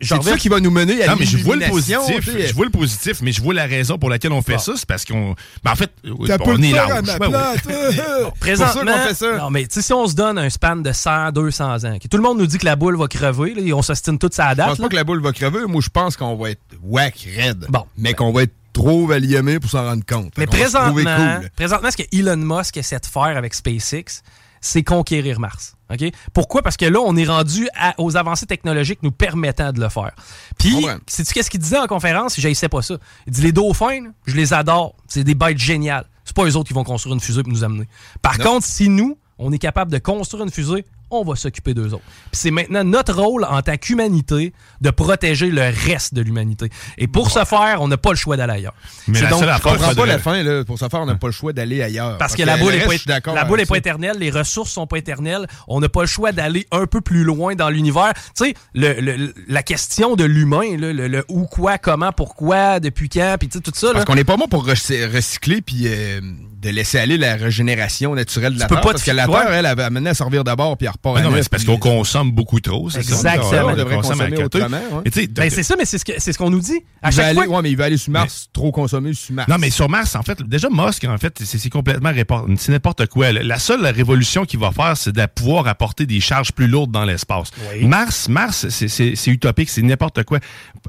[0.00, 1.98] C'est ça qui va nous mener à Non, mais je vois le positif.
[2.20, 4.72] Je vois le positif, mais je vois la raison pour laquelle on fait ça.
[4.76, 5.34] C'est parce qu'on.
[5.64, 6.12] Ben, en fait, peut
[6.46, 7.02] on est là.
[7.02, 7.18] place.
[8.40, 9.36] Présentement, C'est pour ça qu'on fait ça.
[9.38, 12.08] non mais tu sais, si on se donne un span de 100, 200 ans, que
[12.08, 14.34] tout le monde nous dit que la boule va crever, là, et on s'ostine toute
[14.34, 14.68] sa Je date.
[14.68, 14.84] pense là.
[14.84, 15.66] pas que la boule va crever.
[15.66, 17.66] Moi, je pense qu'on va être whack raide.
[17.68, 17.84] Bon.
[17.96, 20.32] Mais qu'on va être trop valiémé pour s'en rendre compte.
[20.38, 20.92] Mais présentement,
[21.40, 21.50] cool.
[21.56, 24.22] présentement, ce que Elon Musk essaie de faire avec SpaceX,
[24.60, 25.74] c'est conquérir Mars.
[25.92, 26.04] OK?
[26.32, 26.62] Pourquoi?
[26.62, 30.12] Parce que là, on est rendu à- aux avancées technologiques nous permettant de le faire.
[30.58, 30.74] Puis,
[31.06, 32.38] sais-tu qu'est-ce qu'il disait en conférence?
[32.38, 32.96] Je sais pas ça.
[33.26, 34.94] Il dit les dauphins, là, je les adore.
[35.08, 36.04] C'est des bêtes géniales.
[36.24, 37.88] C'est pas eux autres qui vont construire une fusée pour nous amener.
[38.22, 41.92] Par contre, si nous, on est capable de construire une fusée, on va s'occuper d'eux
[41.92, 42.04] autres.
[42.30, 46.68] Puis c'est maintenant notre rôle en tant qu'humanité de protéger le reste de l'humanité.
[46.98, 48.74] Et pour ce faire, on n'a pas le choix d'aller ailleurs.
[49.08, 50.42] Mais C'est la donc- seule Je affaire, comprends pas la fin.
[50.42, 50.64] Là.
[50.64, 52.18] Pour ce faire, on n'a pas le choix d'aller ailleurs.
[52.18, 54.70] Parce que la boule le est reste, pas, la boule est pas éternelle, les ressources
[54.70, 55.46] sont pas éternelles.
[55.68, 58.12] On n'a pas le choix d'aller un peu plus loin dans l'univers.
[58.36, 63.08] Tu sais, le- le- la question de l'humain, le, le où, quoi, comment, pourquoi, depuis
[63.08, 63.88] quand, puis tu tout ça.
[63.88, 63.92] là.
[63.94, 66.20] Parce qu'on n'est pas bon pour recy- recycler puis euh,
[66.60, 68.82] de laisser aller la régénération naturelle de la peux Terre.
[68.84, 71.22] pas parce que la Terre, elle, elle va amener à servir d'abord puis elle à
[71.22, 72.90] non, mais c'est parce qu'on consomme beaucoup trop.
[72.90, 73.34] c'est ça?
[73.36, 73.72] Exactement.
[73.72, 74.58] On devrait consommer côté.
[74.58, 76.80] autrement, Ben, c'est ça, mais c'est ce que- c'est ce qu'on nous dit.
[77.02, 77.56] À Il va chaque aller, fois.
[77.56, 79.48] ouais, mais il va aller sur Mars, trop consommer sur Mars.
[79.48, 82.10] Non, mais sur Mars, en fait, déjà Musk, en fait, c'est complètement
[82.56, 83.32] c'est n'importe quoi.
[83.32, 87.04] La seule révolution qu'il va faire, c'est de pouvoir apporter des charges plus lourdes dans
[87.04, 87.50] l'espace.
[87.82, 90.38] Mars, Mars, c'est- utopique, c'est n'importe quoi.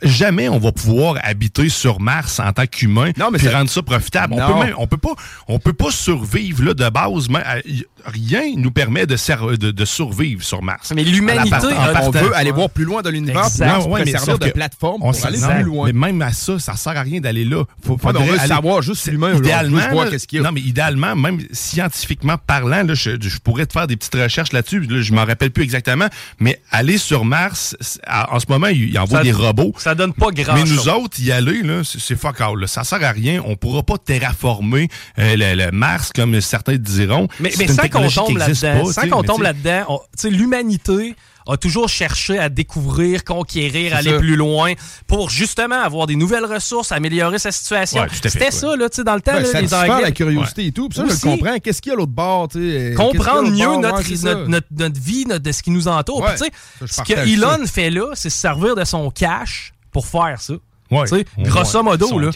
[0.02, 3.82] Jamais on va pouvoir habiter sur Mars en tant qu'humain, Non, mais puis rendre ça
[3.82, 4.34] profitable.
[4.34, 4.54] On Non.
[4.60, 5.13] peut même, on peut pas,
[5.47, 7.30] on peut pas survivre là de base.
[7.30, 7.62] mais, euh,
[8.06, 9.15] rien nous permet de,
[9.58, 10.92] de, de survivre sur Mars.
[10.96, 13.86] Mais l'humanité a- on veut aller voir plus loin dans l'univers Exact.
[13.88, 15.86] ouais, mais servir de plateforme on pour aller plus loin.
[15.94, 17.64] Mais même à ça, ça sert à rien d'aller là.
[17.86, 20.44] Faut, on veut aller- savoir juste l'humain, idéalement, juste voir là, qu'est-ce qu'il y a.
[20.46, 24.52] Non, mais idéalement, même scientifiquement parlant, là, je, je pourrais te faire des petites recherches
[24.54, 24.82] là-dessus.
[24.82, 26.08] Là, je m'en rappelle plus exactement.
[26.40, 27.76] Mais aller sur Mars,
[28.08, 29.74] en ce moment, il, envoie Ça- des robots.
[29.78, 30.88] Ça donne pas grand Mais nous chose.
[30.90, 32.60] autres, y aller, là, c'est fuck all.
[32.60, 32.68] là.
[32.68, 33.42] Ça sert à rien.
[33.46, 34.88] On pourra pas terraformer
[35.20, 37.28] euh, le, le Mars, comme certains diront.
[37.40, 39.90] Mais, C'est mais sans qu'on tombe là-dedans, sans qu'on tombe là-dedans,
[40.23, 41.15] l'humanité
[41.47, 44.17] a toujours cherché à découvrir, conquérir, aller ça.
[44.19, 44.73] plus loin
[45.08, 48.01] pour justement avoir des nouvelles ressources, améliorer sa situation.
[48.04, 48.51] Ouais, C'était ouais.
[48.51, 50.01] ça, là, tu sais, dans le temps, Ouais, là, les Anglais.
[50.04, 50.88] la curiosité et tout.
[50.89, 51.19] Puis ça, Aussi.
[51.19, 51.58] je le comprends.
[51.60, 52.47] Qu'est-ce qu'il y a à l'autre bord?
[52.49, 53.80] tu sais, euh, comprendre mieux bord?
[53.80, 56.21] notre, notre, notre, notre vie, notre- de ce qui nous entoure.
[56.21, 57.71] Ouais, Puis, tu sais, ce que Elon ça.
[57.71, 60.54] fait là, c'est se servir de son cash pour faire ça.
[60.91, 61.04] Ouais.
[61.08, 62.30] Tu sais, On grosso modo, là.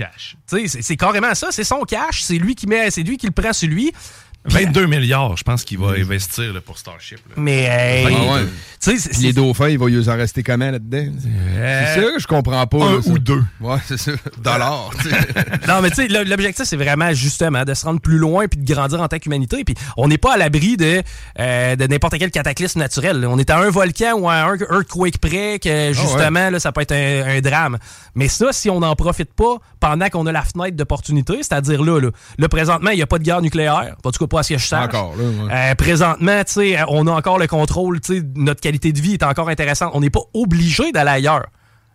[0.47, 3.51] c'est carrément ça, c'est son cash, c'est lui qui met, c'est lui qui le prend
[3.51, 3.91] sur lui.
[4.47, 7.17] Puis- 22 milliards, je pense qu'il va investir là, pour Starship.
[7.29, 7.33] là.
[7.37, 8.41] Mais hey, Ah ouais.
[8.43, 11.11] tu sais, c'est- Puis les dauphins, il va y en rester comment là-dedans?
[11.21, 12.77] C'est ça que je comprends pas.
[12.85, 13.09] un là, ça.
[13.11, 13.43] ou deux.
[13.59, 14.11] Ouais, c'est ça.
[14.41, 14.91] Dollars.
[15.67, 18.71] Non, mais tu sais, l'objectif, c'est vraiment justement de se rendre plus loin puis de
[18.71, 19.63] grandir en tant qu'humanité.
[19.63, 21.01] Puis on n'est pas à l'abri de,
[21.39, 23.25] euh, de n'importe quel cataclysme naturel.
[23.27, 26.81] On est à un volcan ou à un earthquake près que justement, là, ça peut
[26.81, 27.77] être un, un drame.
[28.13, 31.99] Mais ça, si on n'en profite pas pendant qu'on a la fenêtre d'opportunité, c'est-à-dire là,
[31.99, 33.95] là, là, présentement, il n'y a pas de guerre nucléaire.
[34.03, 34.85] En tout cas, pas à ce que je sache.
[34.85, 35.23] Encore, là.
[35.23, 35.51] ouais.
[35.71, 39.13] Euh, présentement, tu sais, on a encore le contrôle, tu sais, notre qualité de vie
[39.13, 39.91] est encore intéressante.
[39.93, 41.45] On n'est pas obligé d'aller ailleurs.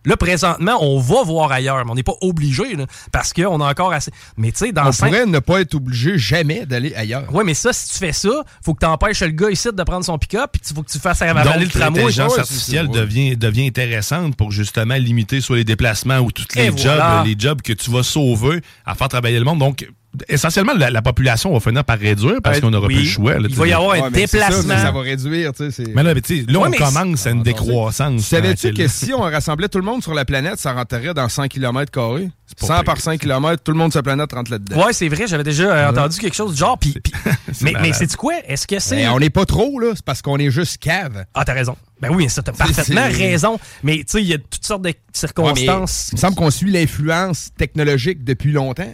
[0.03, 2.63] Là, présentement, on va voir ailleurs, mais on n'est pas obligé,
[3.11, 4.09] parce qu'on a encore assez.
[4.35, 7.31] Mais tu sais, dans On cinq- pourrait ne pas être obligé jamais d'aller ailleurs.
[7.31, 9.83] Ouais, mais ça, si tu fais ça, faut que tu empêches le gars ici de
[9.83, 11.99] prendre son pick-up, puis il faut que tu fasses avaler Donc, le tramway.
[11.99, 12.97] l'intelligence artificielle ouais.
[12.99, 17.21] devient, devient intéressante pour justement limiter soit les déplacements ou tous les Et jobs, voilà.
[17.23, 19.59] les jobs que tu vas sauver à faire travailler le monde.
[19.59, 19.87] Donc,
[20.27, 22.95] essentiellement, la, la population va finir par réduire parce Euh, qu'on n'aura oui.
[22.95, 23.33] plus le choix.
[23.39, 24.73] là, Il va y avoir un c'est ça, déplacement.
[24.75, 25.71] mais ça, va réduire, tu sais.
[25.71, 28.21] c'est- Mais là, mais tu sais, là, Ouais, on mais commence à une décroissance.
[28.23, 31.47] Savais-tu que si on rassemblait tout le monde sur la planète, ça rentrerait dans 100
[31.47, 32.29] km carrés?
[32.59, 34.85] pas 100 pire, par 5 km, tout le monde sur la planète rentre là-dedans.
[34.85, 36.77] Ouais, c'est vrai, j'avais déjà euh, entendu quelque chose du genre.
[36.77, 37.13] Puis, puis-
[37.61, 38.33] mais, mais c'est-tu quoi?
[38.45, 38.97] Est-ce que c'est.
[38.97, 39.93] Mais on n'est pas trop, là.
[39.95, 41.23] C'est parce qu'on est juste cave.
[41.33, 41.77] Ah, t'as raison.
[42.01, 43.57] Ben oui, ça, t'as parfaitement c'est- raison.
[43.83, 46.09] Mais tu sais, il y a toutes sortes de circonstances.
[46.11, 48.91] il me semble qu'on suit l'influence technologique depuis longtemps.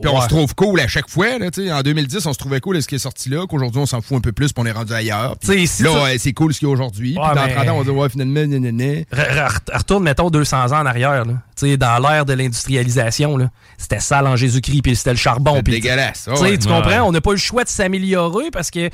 [0.00, 1.38] Puis on se trouve cool à chaque fois.
[1.38, 1.72] Là, tu sais.
[1.72, 4.00] en 2010, on se trouvait cool à ce qui est sorti là, qu'aujourd'hui, on s'en
[4.00, 5.36] fout un peu plus, puis on est rendu ailleurs.
[5.42, 7.14] Si là, ouais, c'est cool ce qu'il y a aujourd'hui.
[7.14, 8.40] Puis dans mais- 30 ans, on va dire, ouais, finalement.
[8.40, 11.24] Re- re- retourne, mettons, 200 ans en arrière.
[11.26, 11.34] là.
[11.56, 15.56] Tu sais, dans l'ère de l'industrialisation, là, c'était sale en Jésus-Christ, puis c'était le charbon.
[15.56, 16.28] C'est puis- dégueulasse.
[16.30, 16.58] Tu sais, ouais.
[16.58, 17.02] tu comprends?
[17.02, 18.92] On n'a pas le choix de s'améliorer parce que, tu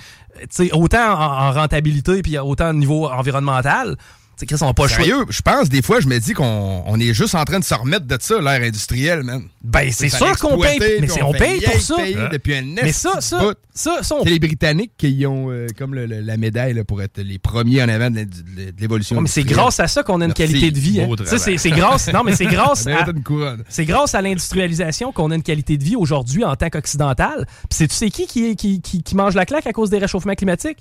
[0.50, 3.96] sais, autant en, en rentabilité puis autant au niveau environnemental,
[4.46, 4.88] Chris, on n'a pas.
[4.88, 7.64] Sérieux, je pense des fois, je me dis qu'on on est juste en train de
[7.64, 9.42] se remettre de ça, l'ère industrielle, man.
[9.62, 11.96] Ben, c'est Ça sûr qu'on paye, mais c'est- on paye pour ça.
[11.96, 12.28] payer Hein?
[12.32, 13.54] depuis un Mais ça, ça, bout.
[13.74, 16.84] ça, ça, on C'est les Britanniques qui ont euh, comme le- le- la médaille là,
[16.84, 18.26] pour être les premiers en avant de,
[18.78, 19.16] l'évolution.
[19.16, 20.52] Ouais, mais c'est grâce à ça qu'on a une Merci.
[20.54, 21.00] qualité de vie.
[21.00, 21.08] hein.
[21.58, 23.04] C'est grâce, non, mais c'est grâce à,
[23.68, 27.46] c'est grâce à l'industrialisation qu'on a une qualité de vie aujourd'hui en tant qu'occidental.
[27.46, 29.98] Puis c'est tu sais qui qui, qui qui qui mange la claque à cause des
[29.98, 30.78] réchauffements climatiques?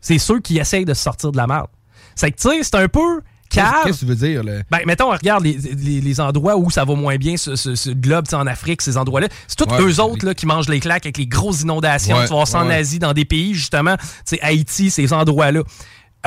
[0.00, 1.66] C'est ceux qui essayent de se sortir de la merde.
[2.14, 3.20] C'est que tu sais, c'est un peu.
[3.50, 4.42] Qu'est-ce que tu veux dire?
[4.42, 4.62] Là?
[4.70, 7.90] Ben, mettons, regarde les, les, les endroits où ça va moins bien, ce, ce, ce
[7.90, 9.28] globe, en Afrique, ces endroits-là.
[9.46, 12.16] C'est tous Ouais, eux autres là, qui mangent les claques avec les grosses inondations.
[12.16, 12.74] Ouais, tu vas ça en ouais.
[12.74, 13.96] Asie, dans des pays, justement,
[14.42, 15.62] Haïti, ces endroits-là.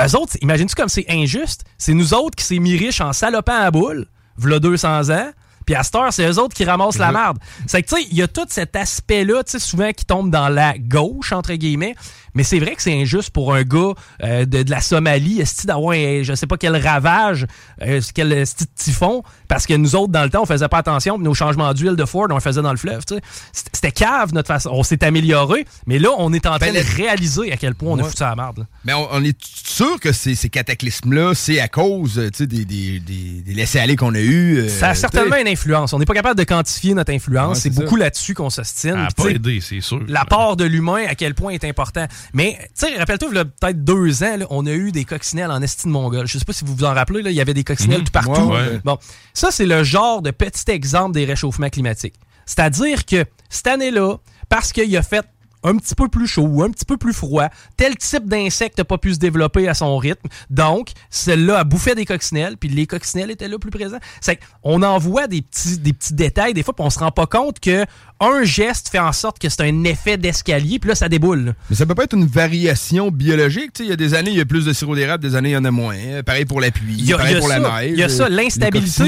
[0.00, 1.64] Eux autres, imagines-tu comme c'est injuste?
[1.76, 4.06] C'est nous autres qui s'est mis riches en salopant à boule,
[4.38, 5.30] v'là 200 ans.
[5.66, 7.36] Puis à cette heure, c'est eux autres qui ramassent la merde.
[7.66, 10.30] C'est que, tu sais, il y a tout cet aspect-là, tu sais, souvent qui tombe
[10.30, 11.94] dans la gauche, entre guillemets.
[12.38, 15.66] Mais c'est vrai que c'est injuste pour un gars euh, de, de la Somalie, est
[15.66, 17.46] d'avoir, un- je sais pas quel ravage,
[17.82, 20.78] euh, quel esti de typhon, parce que nous autres, dans le temps, on faisait pas
[20.78, 23.20] attention, puis nos changements d'huile de Ford, on le faisait dans le fleuve, tu sais.
[23.52, 24.70] C'était- cave, notre façon.
[24.72, 27.90] On s'est amélioré, mais là, on est en train Ben, de réaliser à quel point
[27.90, 28.08] on a Ouais.
[28.08, 28.58] foutu à la merde.
[28.58, 28.64] là.
[28.84, 33.00] Mais on, on est sûr que ces, ces cataclysmes-là, c'est à cause des, des, des,
[33.00, 34.58] des laissés-aller qu'on a eus.
[34.58, 35.92] euh, Ça a certainement une influence.
[35.92, 37.48] On n'est pas capable de quantifier notre influence.
[37.48, 38.92] Ouais, c'est c'est beaucoup là-dessus qu'on s'ostine.
[38.92, 40.00] Ça a pas aidé, c'est sûr.
[40.06, 42.06] L'apport de l'humain, à quel point est important.
[42.34, 45.04] Mais, tu sais, rappelle-toi, il y a peut-être deux ans, là, on a eu des
[45.04, 46.26] coccinelles en estime mongole.
[46.26, 48.04] Je sais pas si vous vous en rappelez, là, il y avait des coccinelles Mhm.
[48.04, 48.40] tout partout.
[48.42, 48.80] Ouais, ouais.
[48.84, 48.98] Bon,
[49.34, 52.14] ça, c'est le genre de petit exemple des réchauffements climatiques.
[52.46, 54.16] C'est-à-dire que cette année-là,
[54.48, 55.26] parce qu'il a fait
[55.64, 58.84] un petit peu plus chaud ou un petit peu plus froid, tel type d'insecte n'a
[58.84, 60.28] pas pu se développer à son rythme.
[60.50, 63.98] Donc, celle-là a bouffé des coccinelles, puis les coccinelles étaient là plus présents.
[64.20, 67.10] C'est on en voit des petits, des petits détails des fois, puis on se rend
[67.10, 67.84] pas compte que
[68.20, 71.44] un geste fait en sorte que c'est un effet d'escalier, puis là, ça déboule.
[71.44, 71.52] là.
[71.70, 73.72] Mais ça peut pas être une variation biologique.
[73.80, 75.52] Il y a des années, il y a plus de sirop d'érable, des années, il
[75.52, 75.96] y en a moins.
[76.24, 77.90] Pareil pour la pluie, Il y a, pareil il y a pour ça, la neige.
[77.92, 79.04] il y a ça, l'instabilité,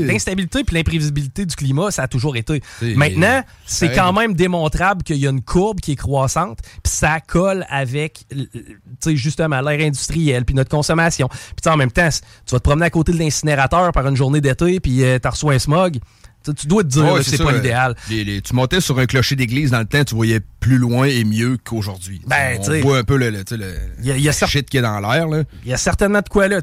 [0.00, 2.62] l'instabilité puis l'imprévisibilité du climat, ça a toujours été.
[2.96, 7.20] Maintenant, c'est quand même démontrable qu'il y a une courbe qui est croissante, puis ça
[7.20, 8.26] colle avec,
[9.06, 11.28] justement, l'ère industrielle, puis notre consommation.
[11.28, 14.40] Puis en même temps, tu vas te promener à côté de l'incinérateur par une journée
[14.40, 15.98] d'été, puis euh, t'as reçu un smog.
[16.56, 17.94] Tu dois te dire que c'est pas euh, l'idéal.
[18.08, 21.58] tu montais sur un clocher d'église dans le temps, tu voyais plus loin et mieux
[21.62, 22.20] qu'aujourd'hui.
[22.26, 23.32] Ben, On voit un peu le,
[24.02, 25.26] y a- y shit qui est dans l'air.
[25.64, 26.60] Il y a certainement de quoi là.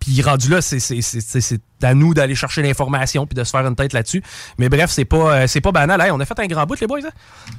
[0.00, 3.92] Puis rendu là, c'est à nous d'aller chercher l'information puis de se faire une tête
[3.92, 4.22] là-dessus.
[4.58, 6.00] Mais bref, c'est pas euh, c'est pas banal.
[6.00, 7.00] Hey, on a fait un grand bout, les boys.
[7.04, 7.10] Hein?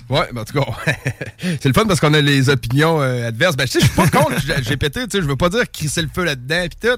[0.09, 0.65] Ouais, ben, en tout cas,
[1.39, 3.55] c'est le fun parce qu'on a les opinions euh, adverses.
[3.55, 6.65] Ben, je suis pas contre tu sais, je veux pas dire crisser le feu là-dedans
[6.69, 6.97] pis tout.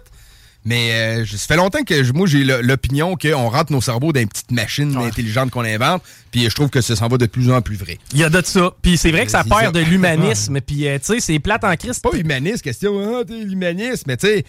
[0.65, 4.29] Mais euh, ça fait longtemps que moi j'ai l'opinion qu'on rentre nos cerveaux dans une
[4.29, 6.01] petite machine intelligente qu'on invente,
[6.31, 7.97] puis je trouve que ça s'en va de plus en plus vrai.
[8.13, 8.71] Il y a de ça.
[8.81, 10.61] Puis c'est vrai que ça perd de l'humanisme.
[10.61, 12.01] Puis euh, tu sais, c'est plate en Christ.
[12.01, 14.45] Pas humaniste, question, t'es l'humanisme, mais tu sais,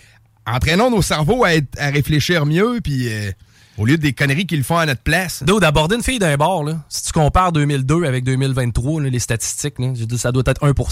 [0.46, 3.32] entraînons nos cerveaux à, être- à réfléchir mieux, puis euh,
[3.76, 5.42] au lieu des conneries qu'ils font à notre place.
[5.42, 9.78] D'aborder une fille d'un bar, là, si tu compares 2002 avec 2023, là, les statistiques,
[9.80, 10.82] là, je ça doit être 1 Tu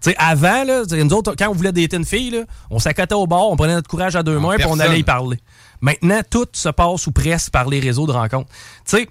[0.00, 2.40] sais, avant, là, nous autres, quand on voulait dater une fille, là,
[2.70, 5.02] on s'accotait au bar, on prenait notre courage à deux mains puis on allait y
[5.04, 5.38] parler.
[5.80, 8.48] Maintenant, tout se passe ou presque par les réseaux de rencontres.
[8.88, 9.08] Tu sais,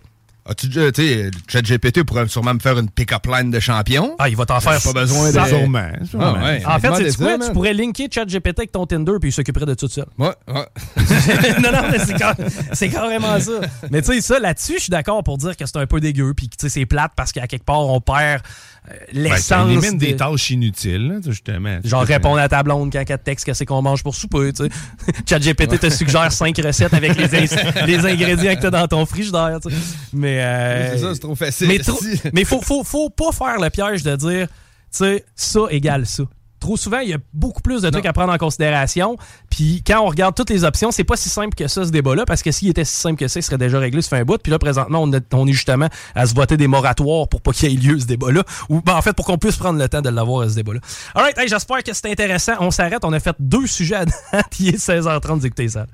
[0.47, 4.15] As-tu déjà, tu sais, ChatGPT pourrait sûrement me faire une pick-up line de champion.
[4.19, 5.89] ah, il va t'en faire pas besoin de- ça- Sûrement.
[6.07, 6.35] sûrement.
[6.37, 6.63] Ah, ouais.
[6.67, 7.39] En fait, c'est quoi?
[7.39, 10.05] ça, Tu pourrais linker ChatGPT avec ton Tinder puis il s'occuperait de tout seul.
[10.19, 10.65] Ouais, ouais.
[11.63, 12.35] non, non, mais c'est, car-
[12.73, 13.53] c'est carrément ça.
[13.89, 16.35] Mais tu sais, ça, là-dessus, je suis d'accord pour dire que c'est un peu dégueu,
[16.35, 18.43] puis que tu sais, c'est plate parce qu'à quelque part, on perd
[18.89, 19.69] euh, Ben, l'essence.
[19.71, 21.79] élimine des de- tâches inutiles, là, justement.
[21.83, 24.63] Genre répondre à ta blonde quand elle te texte qu'est-ce qu'on mange pour souper, tu.
[25.29, 27.15] ChatGPT te suggère cinq recettes avec
[27.87, 29.75] les, ingrédients que t'as dans ton frigidaire, tu sais.
[30.13, 31.67] Mais, euh, c'est ça, c'est trop facile.
[31.67, 32.21] mais trop- Si.
[32.33, 34.53] mais faut, faut, faut pas faire le piège de dire, tu
[34.91, 36.23] sais, ça égale ça.
[36.65, 38.09] Trop souvent, il y a beaucoup plus de trucs Non.
[38.09, 39.17] à prendre en considération.
[39.51, 42.25] Puis quand on regarde toutes les options, c'est pas si simple que ça, ce débat-là,
[42.25, 44.25] parce que s'il était si simple que ça, il serait déjà réglé, ça fait un
[44.25, 44.39] bout.
[44.41, 47.51] Puis là, présentement, on, est- on est justement à se voter des moratoires pour pas
[47.51, 48.43] qu'il y ait lieu ce débat-là.
[48.69, 50.79] Ou ben, en fait, pour qu'on puisse prendre le temps de l'avoir, ce débat-là.
[51.13, 52.53] Alright, hey, j'espère que c'était intéressant.
[52.61, 53.05] On s'arrête.
[53.05, 54.15] On a fait deux sujets à date.
[54.59, 55.85] Il est 16h30 d'écouter ça.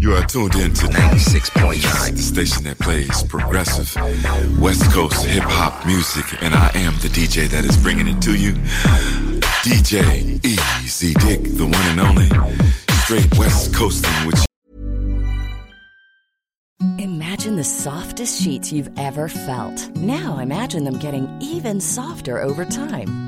[0.00, 3.92] You are tuned in to 96.9, the station that plays progressive
[4.60, 8.34] West Coast hip hop music, and I am the DJ that is bringing it to
[8.36, 8.54] you.
[9.68, 12.26] DJ Easy Dick, the one and only,
[13.02, 14.42] straight West Coasting with
[16.98, 19.94] Imagine the softest sheets you've ever felt.
[19.94, 23.27] Now imagine them getting even softer over time.